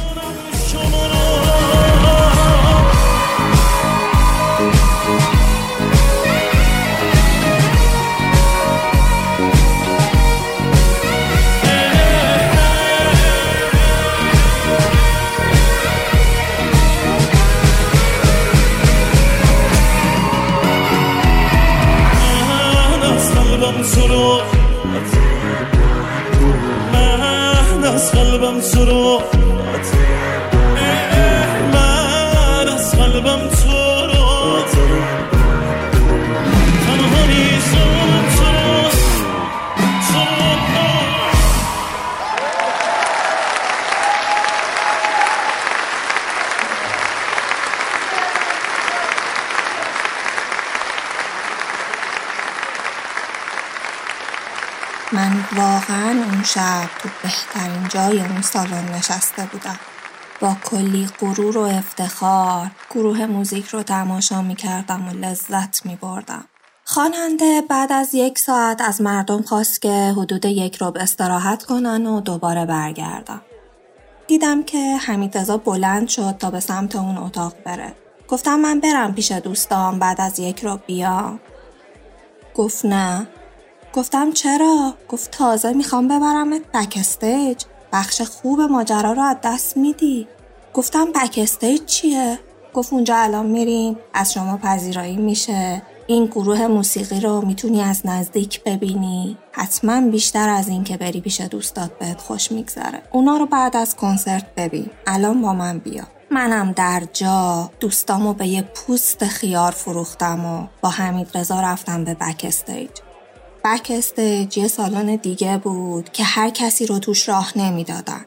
سالن 58.67 58.95
نشسته 58.95 59.43
بودم 59.53 59.79
با 60.41 60.57
کلی 60.65 61.09
غرور 61.21 61.59
و 61.59 61.61
افتخار 61.61 62.71
گروه 62.91 63.27
موزیک 63.27 63.67
رو 63.67 63.83
تماشا 63.83 64.43
می 64.43 64.55
کردم 64.55 65.09
و 65.09 65.11
لذت 65.11 65.87
می 65.87 65.97
بردم. 65.97 66.45
خواننده 66.85 67.63
بعد 67.69 67.93
از 67.93 68.15
یک 68.15 68.39
ساعت 68.39 68.81
از 68.81 69.01
مردم 69.01 69.43
خواست 69.43 69.83
که 69.83 70.15
حدود 70.17 70.45
یک 70.45 70.83
رب 70.83 70.97
استراحت 71.01 71.65
کنن 71.65 72.07
و 72.07 72.21
دوباره 72.21 72.67
برگردم. 72.67 73.41
دیدم 74.27 74.63
که 74.63 74.97
حمیدرضا 74.97 75.57
بلند 75.57 76.09
شد 76.09 76.37
تا 76.39 76.51
به 76.51 76.61
سمت 76.61 76.97
اون 76.97 77.19
اتاق 77.19 77.55
بره. 77.65 77.95
گفتم 78.29 78.61
من 78.61 78.81
برم 78.81 79.15
پیش 79.15 79.33
دوستام 79.33 79.99
بعد 79.99 80.21
از 80.21 80.39
یک 80.39 80.65
رب 80.65 80.83
بیام. 80.87 81.41
گفت 82.55 82.85
نه 82.85 83.27
گفتم 83.93 84.33
چرا؟ 84.33 84.95
گفت 85.09 85.31
تازه 85.31 85.73
می‌خوام 85.73 86.09
ببرمت 86.09 86.63
backstage 86.75 87.63
بخش 87.97 88.23
خوب 88.23 88.61
ماجرا 88.61 89.13
رو 89.13 89.23
از 89.23 89.37
دست 89.43 89.77
میدی. 89.77 90.29
گفتم 90.75 91.13
backstage 91.13 91.85
چیه؟ 91.85 92.39
گفت 92.75 92.93
اونجا 92.93 93.17
الان 93.17 93.47
میریم 93.47 93.97
از 94.15 94.33
شما 94.33 94.57
پذیرایی 94.57 95.17
میشه. 95.17 95.83
این 96.07 96.27
گروه 96.27 96.67
موسیقی 96.67 97.21
رو 97.21 97.47
می‌تونی 97.47 97.83
از 97.83 98.07
نزدیک 98.07 98.65
ببینی. 98.65 99.39
حتما 99.53 100.01
بیشتر 100.01 100.49
از 100.49 100.69
این 100.69 100.85
که 100.85 100.97
بری 100.97 101.21
پیش 101.21 101.41
دوستات 101.41 101.99
بهت 101.99 102.21
خوش 102.21 102.53
میگذره. 102.53 103.03
اونا 103.13 103.37
رو 103.37 103.47
بعد 103.47 103.77
از 103.77 103.97
کنسرت 103.97 104.55
ببین. 104.57 104.91
الان 105.07 105.43
با 105.43 105.53
من 105.53 105.79
بیا. 105.79 106.05
منم 106.31 106.73
در 106.73 107.03
جا. 107.13 107.71
دوستامو 107.81 108.33
به 108.33 108.47
یه 108.47 108.63
پوست 108.63 109.25
خیار 109.25 109.71
فروختم 109.71 110.45
و 110.45 110.67
با 110.83 110.89
حمید 110.89 111.39
رضا 111.39 111.61
رفتم 111.61 112.05
به 112.05 112.15
backstage. 112.15 112.91
backstage 113.67 114.59
یه 114.59 114.69
سالن 114.69 115.17
دیگه 115.17 115.59
بود 115.59 116.13
که 116.13 116.25
هر 116.25 116.51
کسی 116.51 116.87
رو 116.87 116.99
توش 116.99 117.29
راه 117.29 117.53
نمی‌دادن. 117.57 118.27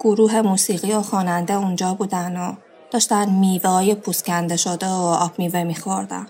گروه 0.00 0.40
موسیقی 0.40 0.92
و 0.92 1.02
خواننده 1.02 1.54
اونجا 1.54 1.94
بودن 1.94 2.36
و 2.36 2.54
داشتن 2.90 3.30
میوه 3.30 3.70
های 3.70 3.94
پوست‌کنده 3.94 4.56
شده 4.56 4.86
و 4.86 5.16
آب 5.20 5.38
میوه 5.38 5.62
میخوردن. 5.62 6.26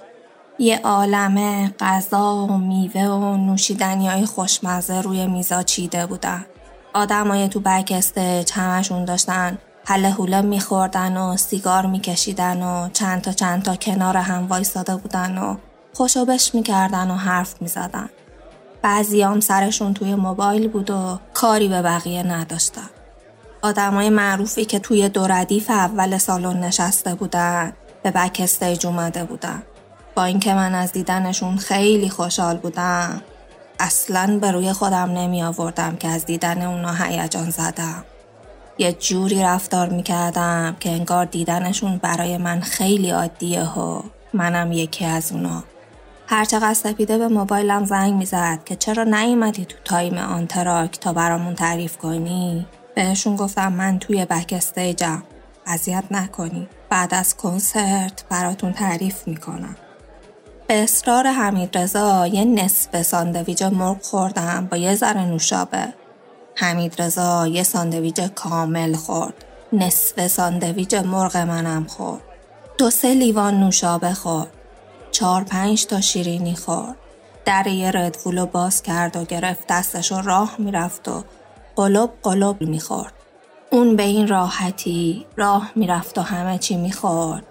یه 0.59 0.81
عالمه 0.85 1.75
غذا 1.81 2.47
و 2.51 2.59
میوه 2.59 3.03
و 3.03 3.37
نوشیدنی 3.37 4.09
های 4.09 4.27
خوشمزه 4.27 5.01
روی 5.01 5.27
میزا 5.27 5.63
چیده 5.63 6.07
بودن. 6.07 6.47
آدمای 6.95 7.49
تو 7.49 7.61
backstage 7.61 8.53
همشون 8.53 9.05
داشتن 9.05 9.59
هله 9.85 10.11
هوله 10.11 10.41
میخوردن 10.41 11.17
و 11.17 11.37
سیگار 11.37 11.87
میکشیدن 11.87 12.63
و 12.63 12.89
چند 12.93 13.23
تا 13.23 13.33
چند 13.33 13.63
تا 13.63 13.77
کنار 13.77 14.17
هم 14.17 14.49
وایستاده 14.49 14.97
بودن 14.97 15.39
و 15.39 15.57
خوشوبش 15.95 16.55
می‌کردن 16.55 17.11
و 17.11 17.15
حرف 17.15 17.63
می‌زدن. 17.63 18.09
بعضیام 18.83 19.41
سرشون 19.41 19.95
توی 19.95 20.15
موبایل 20.15 20.69
بود 20.69 20.91
و 20.91 21.19
کاری 21.35 21.69
به 21.69 21.83
بقیه 21.83 22.23
نداشتن. 22.23 22.91
آدمای 23.63 24.11
معروفی 24.11 24.65
که 24.65 24.79
توی 24.79 25.09
دو 25.09 25.27
ردیف 25.27 25.71
اول 25.71 26.19
سالن 26.19 26.65
نشسته 26.65 27.15
بودن 27.15 27.73
به 28.03 28.11
بک 28.11 28.41
استیج 28.45 28.87
اومده 28.87 29.25
بودن. 29.25 29.63
با 30.15 30.25
اینکه 30.25 30.55
من 30.55 30.75
از 30.75 30.93
دیدنشون 30.93 31.57
خیلی 31.57 32.09
خوشحال 32.09 32.57
بودم 32.57 33.23
اصلا 33.81 34.39
به 34.41 34.51
روی 34.51 34.73
خودم 34.73 35.11
نمی 35.11 35.43
آوردم 35.43 35.97
که 35.97 36.09
از 36.09 36.27
دیدن 36.27 36.63
اونا 36.63 36.95
هیجان 36.95 37.51
زدم. 37.51 38.05
یه 38.79 38.93
جوری 38.93 39.43
رفتار 39.43 39.89
می‌کردم 39.89 40.77
که 40.81 40.91
انگار 40.91 41.25
دیدنشون 41.25 41.97
برای 41.97 42.37
من 42.37 42.61
خیلی 42.61 43.11
عادیه 43.11 43.79
و 43.79 44.03
منم 44.35 44.73
یکی 44.73 45.05
از 45.05 45.33
اونا. 45.33 45.65
هرچقدر 46.31 46.75
سپیده 46.75 47.19
به 47.19 47.29
موبایلم 47.29 47.85
زنگ 47.85 48.15
می‌زد 48.15 48.59
که 48.65 48.77
چرا 48.77 49.05
نیومدی 49.05 49.65
تو 49.65 49.77
time 49.85 50.19
آنتراک 50.19 51.01
تا 51.01 51.13
برامون 51.13 51.55
تعریف 51.55 51.97
کنی؟ 51.97 52.67
بهشون 52.95 53.37
گفتم 53.37 53.73
من 53.73 53.99
توی 53.99 54.25
backstage 54.25 54.55
م. 54.57 55.23
اذیت 55.67 56.05
نکنی. 56.11 56.69
بعد 56.91 57.15
از 57.15 57.37
کنسرت 57.37 58.25
براتون 58.29 58.73
تعریف 58.73 59.29
می‌کنم. 59.29 59.77
به 60.67 60.83
اصرار 60.83 61.27
حمید 61.27 61.79
رضا 61.79 62.27
یه 62.27 62.45
نصف 62.45 63.03
ساندویج 63.03 63.65
مرغ 63.65 64.03
خوردم 64.03 64.69
با 64.71 64.77
یه 64.77 64.95
ذره 64.95 65.25
نوشابه. 65.25 65.95
حمید 66.55 67.03
رضا 67.03 67.47
یه 67.47 67.63
ساندویج 67.63 68.21
کامل 68.21 68.95
خورد. 68.95 69.45
نصف 69.73 70.27
ساندویج 70.27 70.95
مرغ 70.95 71.37
منم 71.37 71.85
خورد. 71.85 72.23
دو 72.79 72.91
سه 72.91 73.15
لیوان 73.15 73.61
نوشابه 73.61 74.13
خورد. 74.13 74.58
چهار 75.19 75.45
پنج 75.45 75.87
تا 75.87 76.01
شیرینی 76.01 76.55
خورد. 76.55 76.97
در 77.45 77.67
یه 77.67 77.91
Red 77.91 78.12
Bull 78.12 78.40
و 78.40 78.47
باز 78.47 78.83
کرد 78.83 79.17
و 79.17 79.25
گرفت 79.25 79.67
دستش 79.69 80.13
و 80.13 80.21
راه 80.21 80.55
می‌رفت 80.59 81.09
و 81.09 81.25
قلپ 81.77 82.11
قلپ 82.23 82.63
می‌خورد. 82.63 83.13
اون 83.71 83.97
به 83.97 84.03
این 84.03 84.29
راحتی 84.29 85.27
راه 85.37 85.71
می‌رفت 85.77 86.19
و 86.19 86.21
همه 86.21 86.59
چی 86.59 86.77
می‌خورد. 86.77 87.45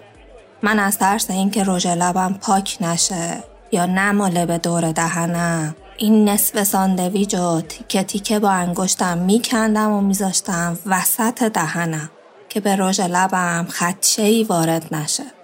من 0.62 0.80
از 0.80 0.98
ترس 0.98 1.32
اینکه 1.32 1.64
رژ 1.64 1.88
لبم 1.88 2.34
پاک 2.42 2.78
نشه 2.82 3.44
یا 3.72 3.86
نماله 3.86 4.46
به 4.46 4.58
دور 4.58 4.92
دهنم 4.92 5.76
این 5.98 6.30
نصف 6.30 6.64
ساندویج 6.64 7.36
و 7.36 7.62
تیکه 7.62 8.04
تیکه 8.04 8.40
با 8.40 8.50
انگشتم 8.50 9.18
میکندم 9.18 9.92
و 9.92 10.02
میذاشتم 10.02 10.78
وسط 10.86 11.44
دهنم 11.44 12.10
که 12.50 12.60
به 12.60 12.76
رژ 12.76 13.00
لبم 13.00 13.68
خدشه 13.70 14.46
وارد 14.50 14.96
نشه. 14.96 15.37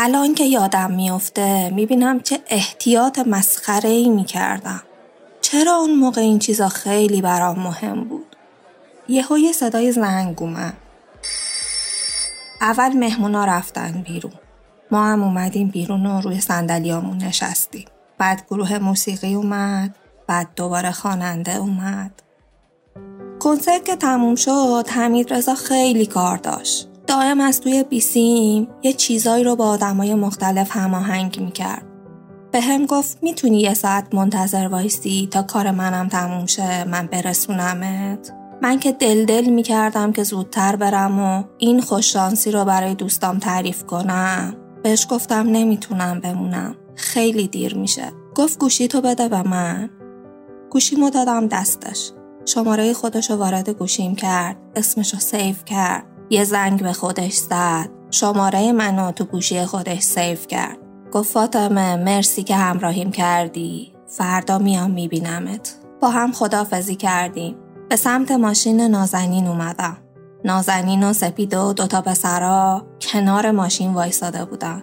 الان 0.00 0.34
که 0.34 0.44
یادم 0.44 0.90
میفته 0.90 1.70
می‌بینم 1.70 2.20
چه 2.20 2.40
احتیاط 2.48 3.18
مسخره 3.18 3.90
ای 3.90 4.08
می‌کردم. 4.08 4.82
چرا 5.40 5.74
اون 5.74 5.94
موقع 5.94 6.20
این 6.20 6.38
چیزا 6.38 6.68
خیلی 6.68 7.22
برام 7.22 7.58
مهم 7.58 8.04
بود؟ 8.04 8.36
یهو 9.08 9.38
یه 9.38 9.52
صدای 9.52 9.92
زنگ 9.92 10.42
اومد. 10.42 10.76
اول 12.60 12.92
مهمونا 12.92 13.44
رفتن 13.44 14.04
بیرون. 14.06 14.32
ما 14.90 15.06
هم 15.06 15.22
اومدیم 15.22 15.68
بیرون 15.68 16.06
و 16.06 16.20
روی 16.20 16.40
صندلیامون 16.40 17.18
نشستیم. 17.18 17.86
بعد 18.18 18.46
گروه 18.50 18.78
موسیقی 18.78 19.34
اومد. 19.34 19.96
بعد 20.26 20.48
دوباره 20.56 20.90
خواننده 20.90 21.56
اومد. 21.56 22.22
کنسرت 23.40 23.84
که 23.84 23.96
تموم 23.96 24.34
شد 24.34 24.84
حمید 24.88 25.32
رضا 25.34 25.54
خیلی 25.54 26.06
کار 26.06 26.36
داشت. 26.36 26.87
دائم 27.08 27.40
از 27.40 27.60
توی 27.60 27.82
بیسیم 27.82 28.68
یه 28.82 28.92
چیزایی 28.92 29.44
رو 29.44 29.56
با 29.56 29.68
آدمای 29.68 30.14
مختلف 30.14 30.76
هماهنگ 30.76 31.40
می‌کرد. 31.40 31.82
به 32.52 32.60
هم 32.60 32.86
گفت 32.86 33.18
می‌تونی 33.22 33.60
یه 33.60 33.74
ساعت 33.74 34.14
منتظر 34.14 34.68
وایسی 34.68 35.28
تا 35.30 35.42
کار 35.42 35.70
منم 35.70 36.08
تموم 36.08 36.46
شه 36.46 36.84
من 36.84 37.06
برسونمت؟ 37.06 38.32
من 38.62 38.78
که 38.78 38.92
دل 38.92 39.24
دل 39.24 39.44
می‌کردم 39.44 40.12
که 40.12 40.22
زودتر 40.22 40.76
برم 40.76 41.20
و 41.20 41.44
این 41.58 41.80
خوششانسی 41.80 42.50
رو 42.50 42.64
برای 42.64 42.94
دوستام 42.94 43.38
تعریف 43.38 43.84
کنم. 43.84 44.54
بهش 44.82 45.06
گفتم 45.10 45.46
نمی‌تونم 45.48 46.20
بمونم. 46.20 46.74
خیلی 46.94 47.48
دیر 47.48 47.74
میشه. 47.74 48.12
گفت 48.34 48.58
گوشی 48.58 48.88
تو 48.88 49.00
بده 49.00 49.28
به 49.28 49.42
من. 49.42 49.90
گوشیمو 50.70 51.10
دادم 51.10 51.46
دستش. 51.46 52.10
شماره 52.44 52.92
خودش 52.92 53.30
رو 53.30 53.36
وارد 53.36 53.68
گوشیم 53.68 54.14
کرد. 54.14 54.56
اسمش 54.76 55.14
رو 55.14 55.20
سیف 55.20 55.64
کرد. 55.64 56.04
یه 56.30 56.44
زنگ 56.44 56.82
به 56.82 56.92
خودش 56.92 57.34
زد. 57.34 57.88
شماره 58.10 58.72
منو 58.72 59.12
تو 59.12 59.24
گوشی 59.24 59.64
خودش 59.64 60.00
سیف 60.00 60.46
کرد. 60.46 60.78
گفت 61.12 61.32
فاطمه 61.32 61.96
مرسی 61.96 62.42
که 62.42 62.56
همراهیم 62.56 63.10
کردی. 63.10 63.92
فردا 64.06 64.58
میام 64.58 64.90
میبینمت. 64.90 65.74
با 66.00 66.10
هم 66.10 66.32
خدافزی 66.32 66.96
کردیم. 66.96 67.56
به 67.88 67.96
سمت 67.96 68.30
ماشین 68.30 68.80
نازنین 68.80 69.46
اومدم. 69.46 69.96
نازنین 70.44 71.04
و 71.04 71.12
سپید 71.12 71.54
و 71.54 71.72
دوتا 71.72 72.00
پسرا 72.00 72.86
کنار 73.00 73.50
ماشین 73.50 73.94
وایساده 73.94 74.44
بودن. 74.44 74.82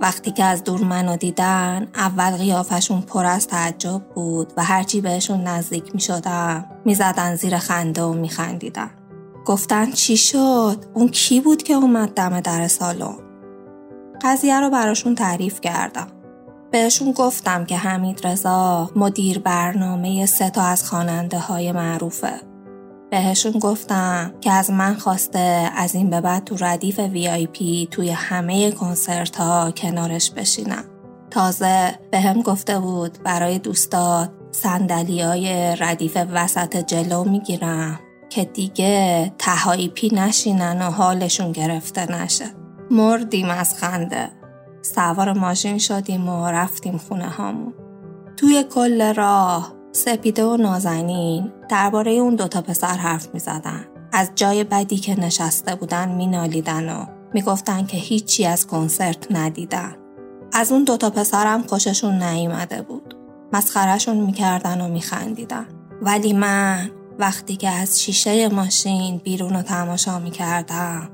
وقتی 0.00 0.30
که 0.30 0.44
از 0.44 0.64
دور 0.64 0.84
منو 0.84 1.16
دیدن 1.16 1.88
اول 1.94 2.30
قیافشون 2.30 3.00
پر 3.00 3.26
از 3.26 3.46
تعجب 3.46 4.02
بود 4.14 4.52
و 4.56 4.64
هرچی 4.64 5.00
بهشون 5.00 5.40
نزدیک 5.40 5.94
می 5.94 6.00
شدم 6.00 6.64
می 6.84 6.94
زدن 6.94 7.34
زیر 7.34 7.58
خنده 7.58 8.02
و 8.02 8.12
می 8.12 8.28
خندیدن. 8.28 8.90
گفتن 9.48 9.90
چی 9.90 10.16
شد؟ 10.16 10.84
اون 10.94 11.08
کی 11.08 11.40
بود 11.40 11.62
که 11.62 11.74
اومد 11.74 12.14
دم 12.14 12.40
در 12.40 12.68
سالن؟ 12.68 13.16
قضیه 14.22 14.60
رو 14.60 14.70
براشون 14.70 15.14
تعریف 15.14 15.60
کردم. 15.60 16.06
بهشون 16.70 17.12
گفتم 17.12 17.64
که 17.64 17.76
حمید 17.76 18.26
رضا 18.26 18.90
مدیر 18.96 19.38
برنامه 19.38 20.26
سه 20.26 20.50
تا 20.50 20.62
از 20.62 20.84
خواننده 20.84 21.38
های 21.38 21.72
معروفه. 21.72 22.40
بهشون 23.10 23.52
گفتم 23.52 24.34
که 24.40 24.52
از 24.52 24.70
من 24.70 24.94
خواسته 24.94 25.70
از 25.76 25.94
این 25.94 26.10
به 26.10 26.20
بعد 26.20 26.44
تو 26.44 26.56
ردیف 26.60 26.98
وی 26.98 27.28
آی 27.28 27.46
پی 27.46 27.88
توی 27.90 28.10
همه 28.10 28.70
کنسرت 28.70 29.36
ها 29.36 29.70
کنارش 29.70 30.30
بشینم. 30.30 30.84
تازه 31.30 31.98
به 32.10 32.20
هم 32.20 32.42
گفته 32.42 32.78
بود 32.78 33.18
برای 33.24 33.58
دوستات 33.58 34.30
سندلی 34.50 35.20
های 35.20 35.76
ردیف 35.76 36.18
وسط 36.32 36.76
جلو 36.76 37.24
می‌گیرم 37.24 38.00
که 38.30 38.44
دیگه 38.44 39.32
تهایی 39.38 39.88
پی 39.88 40.08
نشینن 40.14 40.82
و 40.82 40.90
حالشون 40.90 41.52
گرفته 41.52 42.12
نشه. 42.12 42.44
مردیم 42.90 43.50
از 43.50 43.74
خنده. 43.78 44.30
سوار 44.82 45.32
ماشین 45.32 45.78
شدیم 45.78 46.28
و 46.28 46.46
رفتیم 46.46 46.98
خونه 46.98 47.28
هامون. 47.28 47.74
توی 48.36 48.64
کل 48.74 49.14
راه 49.14 49.72
سپیده 49.92 50.44
و 50.44 50.56
نازنین 50.56 51.52
درباره 51.68 52.10
اون 52.10 52.34
دوتا 52.34 52.62
پسر 52.62 52.96
حرف 52.96 53.28
می 53.34 53.40
زدن. 53.40 53.84
از 54.12 54.30
جای 54.34 54.64
بدی 54.64 54.96
که 54.96 55.20
نشسته 55.20 55.74
بودن 55.74 56.08
می 56.08 56.26
نالیدن 56.26 56.88
و 56.88 57.06
می 57.34 57.42
گفتن 57.42 57.86
که 57.86 57.96
هیچی 57.96 58.46
از 58.46 58.66
کنسرت 58.66 59.26
ندیدن. 59.32 59.96
از 60.52 60.72
اون 60.72 60.84
دوتا 60.84 61.10
پسرم 61.10 61.62
خوششون 61.62 62.22
نیامده 62.22 62.82
بود. 62.82 63.14
مسخرشون 63.52 64.16
می‌کردن 64.16 64.80
و 64.80 64.88
میخندیدن. 64.88 65.66
ولی 66.02 66.32
من 66.32 66.90
وقتی 67.18 67.56
که 67.56 67.68
از 67.68 68.02
شیشه 68.02 68.48
ماشین 68.48 69.18
بیرون 69.18 69.54
رو 69.54 69.62
تماشا 69.62 70.18
می‌کردم 70.18 71.10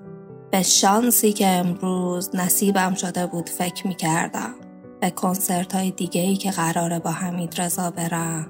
به 0.50 0.62
شانسی 0.62 1.32
که 1.32 1.46
امروز 1.46 2.30
نصیبم 2.34 2.94
شده 2.94 3.26
بود 3.26 3.48
فکر 3.48 3.86
می‌کردم. 3.86 4.54
به 5.00 5.10
کنسرت 5.10 5.74
های 5.74 5.90
دیگه 5.90 6.20
ای 6.20 6.36
که 6.36 6.50
قراره 6.50 6.98
با 6.98 7.10
حمید 7.10 7.60
رضا 7.60 7.90
برم 7.90 8.46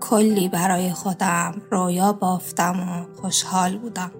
کلی 0.00 0.48
برای 0.48 0.92
خودم 0.92 1.62
رویا 1.70 2.12
بافتم 2.12 2.80
و 2.80 3.20
خوشحال 3.20 3.78
بودم. 3.78 4.10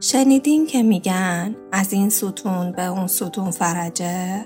شنیدین 0.00 0.66
که 0.66 0.82
میگن 0.82 1.56
از 1.72 1.92
این 1.92 2.10
ستون 2.10 2.72
به 2.72 2.84
اون 2.84 3.06
ستون 3.06 3.50
فرجه؟ 3.50 4.44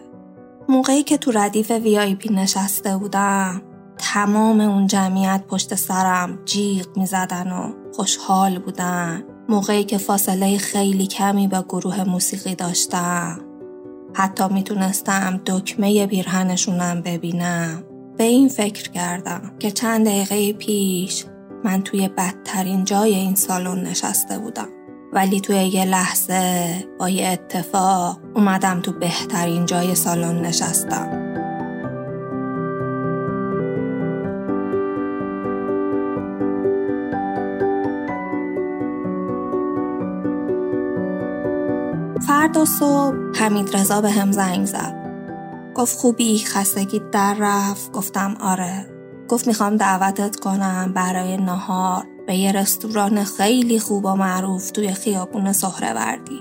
موقعی 0.69 1.03
که 1.03 1.19
تو 1.19 1.33
ردیف 1.35 1.71
وی 1.71 1.99
آی 1.99 2.15
پی 2.15 2.35
نشسته 2.35 2.97
بودم 2.97 3.63
تمام 3.99 4.61
اون 4.61 4.87
جمعیت 4.87 5.43
پشت 5.49 5.75
سرم 5.75 6.39
جیغ 6.45 6.87
می‌زدن 6.97 7.53
و 7.53 7.73
خوشحال 7.95 8.59
بودن. 8.59 9.25
موقعی 9.49 9.85
که 9.85 9.99
فاصله 9.99 10.59
خیلی 10.59 11.07
کمی 11.07 11.49
با 11.49 11.63
گروه 11.63 12.05
موسیقی 12.05 12.55
داشتم. 12.55 13.41
حتی 14.15 14.45
می‌تونستم 14.51 15.41
دکمه 15.47 16.07
بیرهنشونم 16.07 17.01
ببینم. 17.01 17.85
به 18.19 18.25
این 18.25 18.49
فکر 18.49 18.91
کردم 18.91 19.53
که 19.59 19.71
چند 19.71 20.07
دقیقه 20.07 20.53
پیش 20.53 21.25
من 21.65 21.83
توی 21.83 22.09
بدترین 22.09 22.85
جای 22.85 23.15
این 23.15 23.35
سالن 23.35 23.87
نشسته 23.87 24.39
بودم. 24.39 24.69
ولی 25.13 25.41
توی 25.41 25.57
یه 25.57 25.85
لحظه 25.85 26.75
با 26.99 27.09
یه 27.09 27.29
اتفاق 27.29 28.21
اومدم 28.35 28.81
تو 28.81 28.93
بهترین 28.93 29.67
جای 29.67 29.95
سالن 29.95 30.41
نشستم. 30.41 31.28
فردا 42.39 42.65
صبح 42.65 43.17
حمید 43.35 43.77
رضا 43.77 44.01
به 44.01 44.11
هم 44.11 44.33
زنگ 44.33 44.67
زد. 44.67 44.95
گفت 45.75 45.99
خوبی 45.99 46.39
خستگی 46.39 47.03
در 47.13 47.37
رفت. 47.39 47.93
گفتم 47.93 48.37
آره. 48.41 48.87
گفت 49.29 49.47
می‌خوام 49.47 49.77
دعوتت 49.77 50.37
کنم 50.37 50.93
برای 50.95 51.37
نهار 51.37 52.05
به 52.27 52.37
یه 52.37 52.53
رستوران 52.53 53.25
خیلی 53.25 53.79
خوب 53.79 54.05
و 54.05 54.15
معروف 54.15 54.71
توی 54.71 54.93
خیابون 54.93 55.53
سهروردی. 55.53 56.41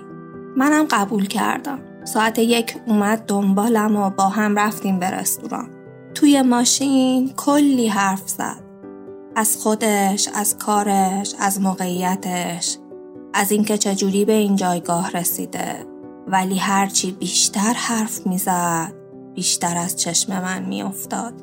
منم 0.58 0.88
قبول 0.92 1.26
کردم. 1.26 1.80
ساعت 2.04 2.40
یک 2.40 2.78
اومد 2.88 3.24
دنبالم 3.28 3.96
و 3.96 4.10
با 4.10 4.30
هم 4.30 4.60
رفتیم 4.60 5.00
به 5.00 5.10
رستوران. 5.12 5.70
توی 6.14 6.42
ماشین 6.42 7.34
کلی 7.38 7.88
حرف 7.88 8.30
زد. 8.30 8.64
از 9.36 9.58
خودش 9.58 10.30
از 10.36 10.58
کارش 10.58 11.36
از 11.40 11.62
موقعیتش. 11.62 12.78
از 13.38 13.52
اینکه 13.52 13.78
چجوری 13.78 14.26
به 14.26 14.34
این 14.34 14.56
جایگاه 14.56 15.12
رسیده 15.12 15.86
ولی 16.28 16.58
هرچی 16.58 17.12
بیشتر 17.12 17.74
حرف 17.74 18.28
می‌زد 18.28 18.94
بیشتر 19.36 19.78
از 19.78 19.96
چشم 19.96 20.42
من 20.42 20.64
میافتاد. 20.64 21.34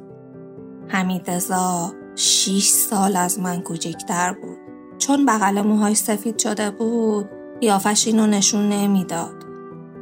حمید 0.88 1.30
ازا 1.30 1.92
شیش 2.16 2.68
سال 2.68 3.16
از 3.16 3.38
من 3.38 3.60
کوچکتر 3.60 4.32
بود. 4.32 4.58
چون 4.98 5.26
بغل 5.26 5.62
موهای 5.62 5.94
سفید 5.94 6.38
شده 6.38 6.70
بود 6.70 7.28
قیافش 7.60 8.06
اینو 8.06 8.26
نشون 8.26 8.68
نمی‌داد. 8.68 9.44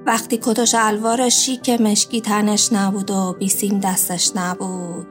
وقتی 0.07 0.38
کتش 0.42 0.74
الوار 0.78 1.28
شیک 1.28 1.70
مشکی 1.70 2.20
تنش 2.20 2.72
نبود 2.72 3.11
و 3.11 3.37
بیسیم 3.38 3.78
دستش 3.78 4.33
نبود 4.37 5.07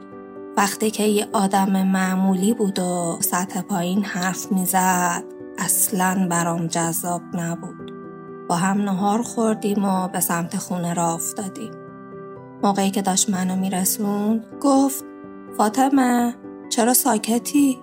وقتی 0.56 0.90
که 0.90 1.02
یه 1.02 1.26
آدم 1.32 1.86
معمولی 1.86 2.54
بود 2.54 2.78
و 2.78 3.18
سطح 3.20 3.60
پایین 3.60 4.04
حرف 4.04 4.52
می‌زد 4.52 5.31
اصلا 5.64 6.26
برام 6.30 6.66
جذاب 6.66 7.22
نبود. 7.34 7.92
با 8.48 8.56
هم 8.56 8.80
نهار 8.80 9.22
خوردیم 9.22 9.84
و 9.84 10.08
به 10.08 10.20
سمت 10.20 10.56
خونه 10.56 10.94
را 10.94 11.14
افتادیم. 11.14 11.72
موقعی 12.62 12.90
که 12.90 13.02
داشت 13.02 13.30
منو 13.30 13.56
میرسوند 13.56 14.46
گفت 14.60 15.04
فاطمه 15.56 16.34
چرا 16.70 16.94
ساکتی؟ 16.94 17.78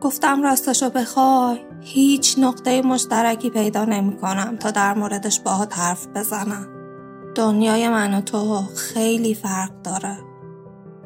گفتم 0.00 0.42
راستشو 0.42 0.90
بخوای. 0.90 1.58
هیچ 1.80 2.38
نقطه 2.38 2.82
مشترکی 2.82 3.50
پیدا 3.50 3.84
نمی 3.84 4.16
کنم 4.16 4.56
تا 4.56 4.70
در 4.70 4.94
موردش 4.94 5.40
باهات 5.40 5.78
حرف 5.78 6.06
بزنم. 6.06 6.66
دنیای 7.34 7.88
من 7.88 8.14
و 8.14 8.20
تو 8.20 8.62
خیلی 8.76 9.34
فرق 9.34 9.82
داره. 9.82 10.16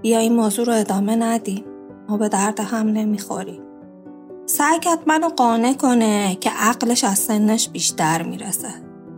بیا 0.02 0.18
این 0.18 0.36
موضوع 0.36 0.66
رو 0.66 0.72
ادامه 0.72 1.16
ندیم. 1.16 1.64
ما 2.08 2.16
به 2.16 2.28
درد 2.28 2.60
هم 2.60 2.86
نمی‌خوریم. 2.86 3.63
سعی 4.46 4.78
کرد 4.78 4.98
منو 5.06 5.28
قانع 5.28 5.74
کنه 5.74 6.34
که 6.34 6.50
عقلش 6.50 7.04
از 7.04 7.18
سنش 7.18 7.68
بیشتر 7.68 8.22
می‌رسه. 8.22 8.68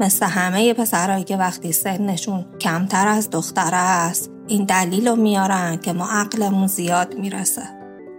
مثل 0.00 0.26
همه 0.26 0.74
پسرهایی 0.74 1.24
که 1.24 1.36
وقتی 1.36 1.72
سنشون 1.72 2.46
کمتر 2.60 3.08
از 3.08 3.30
دختر 3.30 3.70
است 3.72 4.30
این 4.46 4.64
دلیل 4.64 5.08
رو 5.08 5.16
میارن 5.16 5.76
که 5.76 5.92
ما 5.92 6.08
عقلمون 6.10 6.66
زیاد 6.66 7.14
می‌رسه. 7.14 7.62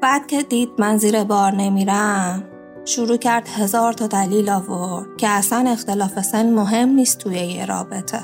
بعد 0.02 0.28
که 0.28 0.43
دید 0.43 0.70
من 0.80 0.98
زیر 0.98 1.24
بار 1.24 1.56
نمیرم 1.56 2.43
شروع 2.86 3.17
کرد 3.17 3.48
هزار 3.48 3.93
تا 3.93 4.08
دلیل 4.08 4.50
آورد 4.50 5.17
که 5.17 5.30
اصلا 5.30 5.70
اختلاف 5.70 6.22
سن 6.22 6.54
مهم 6.54 6.89
نیست 6.89 7.17
توی 7.17 7.36
یه 7.36 7.65
رابطه. 7.65 8.20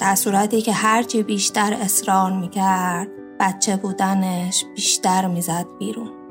در 0.00 0.14
صورتی 0.14 0.62
که 0.62 0.72
هرچی 0.72 1.22
بیشتر 1.22 1.76
اصرار 1.80 2.32
می‌کرد 2.32 3.08
بچه 3.40 3.76
بودنش 3.76 4.64
بیشتر 4.74 5.26
می‌زد 5.26 5.66
بیرون. 5.78 6.21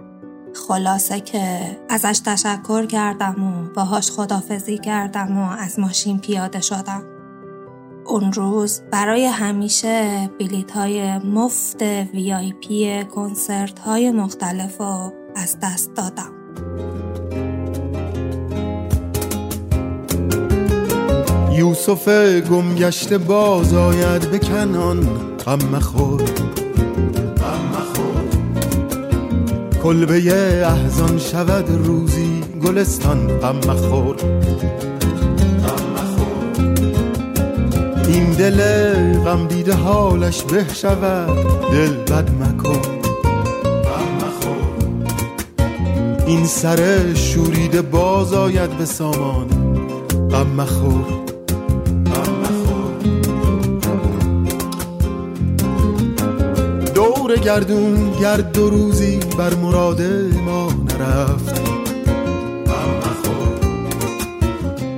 خلاصه 0.54 1.20
که 1.20 1.60
ازش 1.90 2.20
تشکر 2.26 2.86
کردم 2.86 3.44
و 3.44 3.74
باهاش 3.74 4.12
خدافزی 4.12 4.78
کردم 4.78 5.38
و 5.38 5.50
از 5.60 5.80
ماشین 5.80 6.20
پیاده 6.20 6.62
شدم. 6.62 7.04
اون 8.06 8.34
روز 8.34 8.82
برای 8.92 9.26
همیشه 9.26 10.30
بلیت 10.40 10.72
های 10.72 11.18
مفت 11.18 11.82
وی 11.82 12.34
آی 12.34 12.54
پی 12.54 13.06
کنسرت 13.06 13.80
های 13.80 14.12
مختلف 14.12 14.78
رو 14.78 15.14
از 15.36 15.58
دست 15.64 15.94
دادم. 15.94 16.32
یوسف 21.52 22.08
گمگشته 22.50 23.18
باز 23.18 23.74
آید 23.74 24.32
به 24.32 24.40
کنان 24.40 25.04
غم 25.46 25.60
مخور. 25.72 26.22
کلبه 29.84 30.16
احزان 30.66 31.18
شود 31.20 31.70
روزی 31.86 32.44
گلستان 32.64 33.28
غم 33.28 33.56
مخور. 33.56 34.16
این 38.08 38.32
دل 38.32 38.60
غم 39.20 39.48
دیده 39.48 39.74
حالش 39.74 40.44
به 40.44 40.66
شود 40.74 41.38
دل 41.72 41.94
بد 41.94 42.30
مکن. 42.30 42.82
این 46.28 46.46
سر 46.46 47.14
شوریده 47.14 47.82
باز 47.82 48.34
آید 48.34 48.78
به 48.78 48.86
سامان 48.86 49.48
غم 50.32 50.48
مخور. 50.48 51.31
گردون 57.44 58.12
گرد 58.20 58.52
دو 58.52 58.70
روزی 58.70 59.20
بر 59.38 59.54
مراد 59.54 60.02
ما 60.46 60.68
نرفت. 60.68 61.62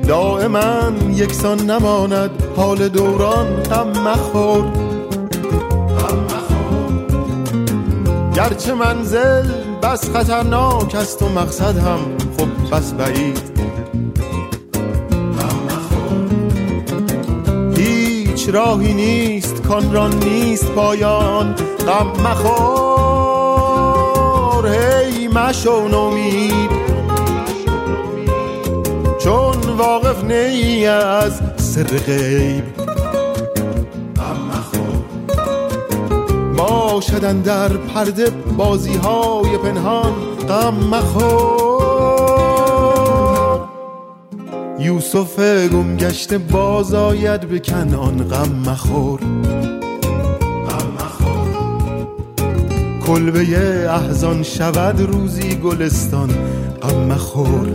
دائما 0.07 0.91
یکسان 1.13 1.59
نماند 1.69 2.29
حال 2.55 2.89
دوران 2.89 3.47
غم 3.63 3.89
مخور. 3.89 4.63
گرچه 8.35 8.73
منزل 8.73 9.51
بس 9.83 10.09
خطرناک 10.09 10.95
است 10.95 11.21
و 11.21 11.29
مقصد 11.29 11.77
هم 11.77 11.99
خب 12.37 12.75
بس 12.75 12.93
بعید. 12.93 13.52
هیچ 18.43 18.55
راهی 18.55 18.93
نیست 18.93 19.61
کان 19.61 20.13
نیست 20.23 20.71
پایان. 20.71 21.55
غم 21.87 22.07
مخور 22.23 23.43
هی 24.67 25.27
مشو 25.27 25.87
نومید. 25.87 26.69
چون 29.23 29.57
واقف 29.77 30.23
نی 30.23 30.85
از 30.87 31.41
سر 31.57 31.83
غیب. 31.83 32.63
باشدن 36.57 37.41
در 37.41 37.69
پرده 37.69 38.29
بازی 38.57 38.95
های 38.95 39.57
پنهان. 39.57 40.13
غم 40.49 40.73
مخور. 40.73 41.62
یوسف 44.83 45.39
گم 45.69 45.97
گشته 45.97 46.37
باز 46.37 46.93
آید 46.93 47.41
به 47.41 47.59
کنان 47.59 48.23
غم 48.23 48.51
مخور. 48.65 49.19
کلبه 53.07 53.89
احزان 53.89 54.43
شود 54.43 55.01
روزی 55.01 55.55
گلستان 55.55 56.29
غم 56.81 56.99
مخور. 56.99 57.67